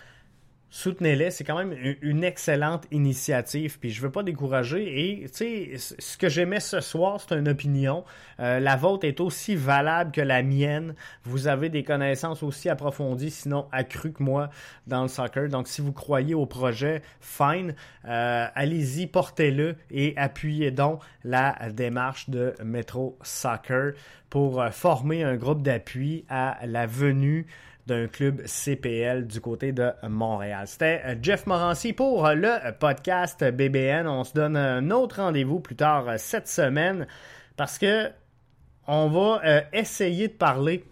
soutenez-les. 0.71 1.31
C'est 1.31 1.45
quand 1.45 1.59
même 1.59 1.77
une 2.01 2.25
excellente 2.25 2.87
initiative. 2.91 3.79
Puis 3.79 3.91
je 3.91 4.01
veux 4.01 4.11
pas 4.11 4.23
décourager. 4.23 5.21
Et 5.21 5.29
tu 5.29 5.77
sais, 5.77 5.95
ce 5.99 6.17
que 6.17 6.29
j'aimais 6.29 6.61
ce 6.61 6.81
soir, 6.81 7.21
c'est 7.21 7.37
une 7.37 7.49
opinion. 7.49 8.05
Euh, 8.39 8.61
la 8.61 8.77
vôtre 8.77 9.07
est 9.07 9.21
aussi 9.21 9.57
valable 9.57 10.13
que 10.13 10.21
la 10.21 10.43
mienne. 10.43 10.95
Vous 11.25 11.49
avez 11.49 11.69
des 11.69 11.83
connaissances 11.83 12.43
aussi 12.43 12.69
approfondies, 12.69 13.31
sinon 13.31 13.67
accrues 13.73 14.13
que 14.13 14.23
moi 14.23 14.51
dans 14.87 15.03
le 15.03 15.09
soccer. 15.09 15.49
Donc 15.49 15.69
si 15.69 15.81
vous 15.83 15.93
croyez 15.93 16.35
au 16.35 16.47
projet, 16.47 17.03
fine. 17.21 17.75
Euh, 18.07 18.47
allez-y, 18.55 19.07
portez-le 19.07 19.77
et 19.91 20.15
appuyez 20.17 20.71
donc 20.71 21.03
la 21.25 21.57
démarche 21.73 22.31
de 22.31 22.55
Metro 22.65 23.19
Soccer 23.23 23.93
pour 24.31 24.63
euh, 24.63 24.71
former 24.71 25.25
un 25.25 25.37
groupe 25.37 25.63
d'appui 25.63 26.25
à 26.29 26.59
la 26.65 26.87
venue 26.87 27.47
d'un 27.91 28.07
club 28.07 28.43
CPL 28.47 29.27
du 29.27 29.41
côté 29.41 29.73
de 29.73 29.91
Montréal. 30.09 30.69
C'était 30.69 31.03
euh, 31.05 31.17
Jeff 31.21 31.45
Morancy 31.47 31.93
pour 31.93 32.25
euh, 32.25 32.35
le 32.35 32.73
podcast 32.79 33.45
BBN. 33.45 34.07
On 34.07 34.23
se 34.23 34.33
donne 34.33 34.57
un 34.57 34.93
autre 34.93 35.21
rendez-vous 35.21 35.59
plus 35.59 35.75
tard 35.75 36.09
euh, 36.09 36.15
cette 36.17 36.47
semaine 36.47 37.09
parce 37.57 37.79
que 37.79 38.11
on 38.87 39.09
va 39.09 39.41
essayer 39.73 40.29
de 40.29 40.33
parler 40.33 40.85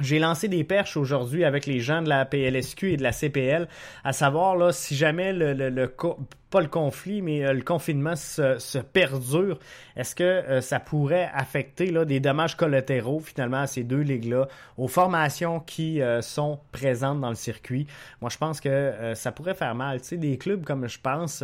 j'ai 0.00 0.18
lancé 0.18 0.48
des 0.48 0.64
perches 0.64 0.96
aujourd'hui 0.96 1.44
avec 1.44 1.66
les 1.66 1.80
gens 1.80 2.02
de 2.02 2.08
la 2.08 2.24
PLSQ 2.24 2.92
et 2.92 2.96
de 2.96 3.02
la 3.02 3.12
CPL, 3.12 3.68
à 4.02 4.12
savoir 4.12 4.56
là, 4.56 4.72
si 4.72 4.96
jamais 4.96 5.32
le, 5.32 5.52
le, 5.52 5.86
pas 6.54 6.60
le 6.60 6.68
conflit, 6.68 7.20
mais 7.20 7.44
euh, 7.44 7.52
le 7.52 7.62
confinement 7.62 8.14
se, 8.14 8.78
perdure, 8.78 9.58
est-ce 9.96 10.14
que 10.14 10.22
euh, 10.22 10.60
ça 10.60 10.78
pourrait 10.78 11.30
affecter 11.34 11.90
là, 11.90 12.04
des 12.04 12.20
dommages 12.20 12.56
collatéraux 12.56 13.18
finalement 13.18 13.62
à 13.62 13.66
ces 13.66 13.82
deux 13.82 14.00
ligues-là, 14.00 14.46
aux 14.78 14.86
formations 14.86 15.58
qui 15.58 16.00
euh, 16.00 16.22
sont 16.22 16.60
présentes 16.72 17.20
dans 17.20 17.30
le 17.30 17.34
circuit? 17.34 17.86
Moi, 18.20 18.30
je 18.30 18.38
pense 18.38 18.60
que 18.60 19.12
ça 19.14 19.32
pourrait 19.32 19.54
faire 19.54 19.74
mal. 19.74 20.00
Tu 20.00 20.08
sais, 20.08 20.16
des 20.16 20.38
clubs 20.38 20.64
comme 20.64 20.88
je 20.88 21.00
pense, 21.00 21.42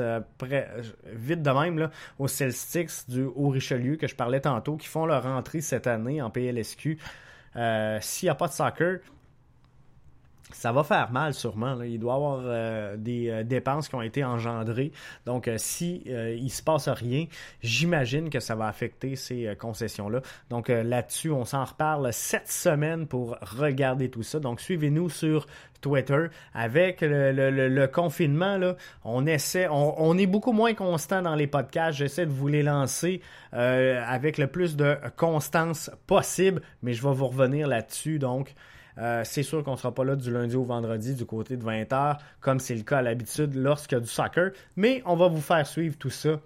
vite 1.13 1.43
de 1.43 1.51
même, 1.51 1.79
là, 1.79 1.91
au 2.19 2.29
Celtics 2.29 3.09
du 3.09 3.25
Haut-Richelieu 3.25 3.97
que 3.97 4.07
je 4.07 4.15
parlais 4.15 4.41
tantôt, 4.41 4.77
qui 4.77 4.87
font 4.87 5.07
leur 5.07 5.27
entrée 5.27 5.61
cette 5.61 5.87
année 5.89 6.23
en 6.23 6.31
PLSQ. 6.31 6.99
Euh, 7.57 7.99
s'il 8.01 8.27
n'y 8.27 8.31
a 8.31 8.35
pas 8.35 8.49
de 8.49 8.53
soccer, 8.53 9.01
ça 10.55 10.73
va 10.73 10.85
faire 10.85 11.11
mal 11.13 11.35
sûrement. 11.35 11.81
Il 11.83 11.99
doit 11.99 12.13
y 12.13 12.17
avoir 12.17 12.41
euh, 12.45 12.97
des 12.97 13.29
euh, 13.29 13.45
dépenses 13.45 13.89
qui 13.89 13.95
ont 13.95 14.03
été 14.03 14.25
engendrées. 14.25 14.93
Donc, 15.27 15.51
si 15.57 16.03
il 16.07 16.51
se 16.51 16.63
passe 16.63 16.89
rien, 16.89 17.27
j'imagine 17.63 18.31
que 18.31 18.41
ça 18.41 18.55
va 18.55 18.67
affecter 18.67 19.17
ces 19.17 19.55
concessions-là. 19.59 20.21
Donc, 20.49 20.69
là-dessus, 20.69 21.31
on 21.31 21.45
s'en 21.45 21.65
reparle 21.65 22.13
cette 22.13 22.51
semaine 22.51 23.07
pour 23.07 23.37
regarder 23.41 24.11
tout 24.11 24.23
ça. 24.23 24.41
Donc, 24.41 24.61
suivez-nous 24.61 25.09
sur 25.09 25.47
Twitter. 25.81 26.27
Avec 26.55 27.01
le, 27.01 27.87
confinement, 27.87 28.57
là, 28.57 28.77
on 29.05 29.27
essaie, 29.27 29.69
on, 29.71 30.17
est 30.19 30.27
beaucoup 30.27 30.53
moins 30.53 30.75
constant 30.75 31.23
dans 31.23 31.35
les 31.35 31.47
podcasts. 31.47 31.99
J'essaie 31.99 32.27
de 32.27 32.33
vous 32.33 32.49
les 32.49 32.63
lancer 32.63 33.21
euh, 33.55 34.03
avec 34.07 34.39
le 34.39 34.47
plus 34.47 34.77
de 34.77 34.97
constance 35.17 35.91
possible, 36.07 36.63
mais 36.83 36.93
je 36.93 37.03
vais 37.03 37.15
vous 37.15 37.29
revenir 37.29 37.67
là-dessus. 37.67 38.19
Donc, 38.19 38.55
euh, 39.01 39.23
c'est 39.25 39.43
sûr 39.43 39.65
qu'on 39.65 39.73
ne 39.73 39.77
sera 39.77 39.95
pas 39.95 40.05
là 40.05 40.17
du 40.17 40.31
lundi 40.31 40.57
au 40.57 40.65
vendredi 40.65 41.15
du 41.15 41.25
côté 41.25 41.57
de 41.57 41.65
20h, 41.65 42.19
comme 42.41 42.59
c'est 42.59 42.75
le 42.75 42.83
cas 42.83 42.99
à 42.99 43.03
l'habitude 43.03 43.55
lorsqu'il 43.55 43.97
y 43.97 44.01
a 44.01 44.01
du 44.01 44.11
soccer, 44.11 44.51
mais 44.77 45.03
on 45.07 45.17
va 45.17 45.29
vous 45.29 45.41
faire 45.41 45.67
suivre 45.67 45.97
tout 45.97 46.11
ça 46.11 46.41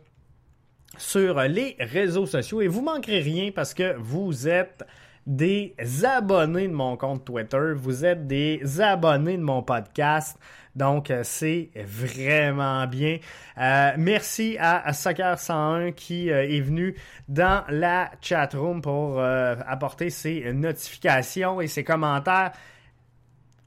sur 0.97 1.41
les 1.41 1.77
réseaux 1.81 2.27
sociaux. 2.27 2.61
Et 2.61 2.69
vous 2.69 2.83
manquerez 2.83 3.21
rien 3.21 3.51
parce 3.51 3.75
que 3.75 3.97
vous 3.97 4.49
êtes 4.49 4.85
des 5.27 5.75
abonnés 6.05 6.69
de 6.69 6.73
mon 6.73 6.97
compte 6.97 7.25
Twitter, 7.25 7.73
vous 7.75 8.05
êtes 8.05 8.27
des 8.27 8.81
abonnés 8.81 9.37
de 9.37 9.43
mon 9.43 9.63
podcast. 9.63 10.39
Donc, 10.75 11.11
euh, 11.11 11.21
c'est 11.23 11.71
vraiment 11.77 12.87
bien. 12.87 13.19
Euh, 13.59 13.93
merci 13.97 14.57
à, 14.59 14.93
Soccer 14.93 15.39
101 15.39 15.93
qui 15.93 16.31
euh, 16.31 16.43
est 16.43 16.61
venu 16.61 16.97
dans 17.29 17.65
la 17.69 18.11
chat 18.21 18.53
room 18.55 18.83
pour 18.83 19.21
apporter 19.21 20.11
ses 20.11 20.53
notifications 20.53 21.61
et 21.61 21.69
ses 21.69 21.85
commentaires. 21.85 22.53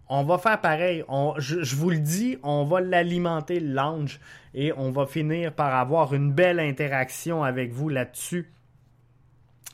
On 0.10 0.24
va 0.24 0.38
faire 0.38 0.62
pareil. 0.62 1.04
je, 1.38 1.63
je, 1.63 1.76
vous 1.76 1.89
le 1.89 2.00
dis, 2.00 2.38
on 2.43 2.63
va 2.63 2.80
l'alimenter 2.80 3.60
le 3.60 3.74
lounge 3.74 4.20
et 4.54 4.72
on 4.74 4.91
va 4.91 5.06
finir 5.06 5.54
par 5.54 5.76
avoir 5.76 6.13
une 6.13 6.32
belle 6.32 6.60
interaction 6.60 7.43
avec 7.43 7.72
vous 7.72 7.89
là-dessus 7.89 8.50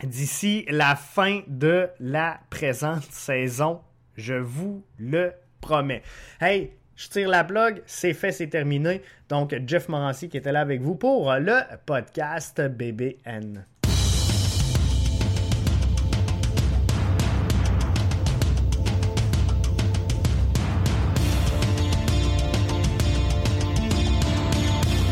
d'ici 0.05 0.65
la 0.69 0.95
fin 0.95 1.41
de 1.47 1.89
la 1.99 2.39
présente 2.49 3.03
saison. 3.03 3.81
Je 4.15 4.35
vous 4.35 4.83
le 4.97 5.33
promets. 5.61 6.03
Hey, 6.39 6.71
je 6.95 7.09
tire 7.09 7.29
la 7.29 7.43
blog, 7.43 7.81
c'est 7.85 8.13
fait, 8.13 8.31
c'est 8.31 8.47
terminé. 8.47 9.01
Donc, 9.29 9.55
Jeff 9.65 9.89
Morancy 9.89 10.29
qui 10.29 10.37
était 10.37 10.51
là 10.51 10.61
avec 10.61 10.81
vous 10.81 10.95
pour 10.95 11.33
le 11.33 11.59
podcast 11.85 12.61
BBN. 12.61 13.65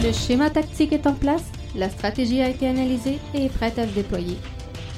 Le 0.04 0.12
schéma 0.14 0.50
tactique 0.50 0.94
est 0.94 1.06
en 1.06 1.14
place, 1.14 1.44
la 1.76 1.88
stratégie 1.88 2.42
a 2.42 2.50
été 2.50 2.68
analysée 2.68 3.20
et 3.36 3.46
est 3.46 3.54
prête 3.54 3.78
à 3.78 3.88
se 3.88 3.94
déployer. 3.94 4.38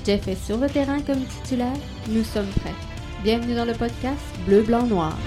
Jeff 0.06 0.28
est 0.28 0.46
sur 0.46 0.58
le 0.58 0.70
terrain 0.70 1.00
comme 1.02 1.24
titulaire, 1.24 1.78
nous 2.10 2.24
sommes 2.24 2.50
prêts. 2.62 2.76
Bienvenue 3.24 3.56
dans 3.56 3.66
le 3.66 3.74
podcast 3.74 4.20
Bleu, 4.46 4.62
Blanc, 4.62 4.86
Noir. 4.86 5.18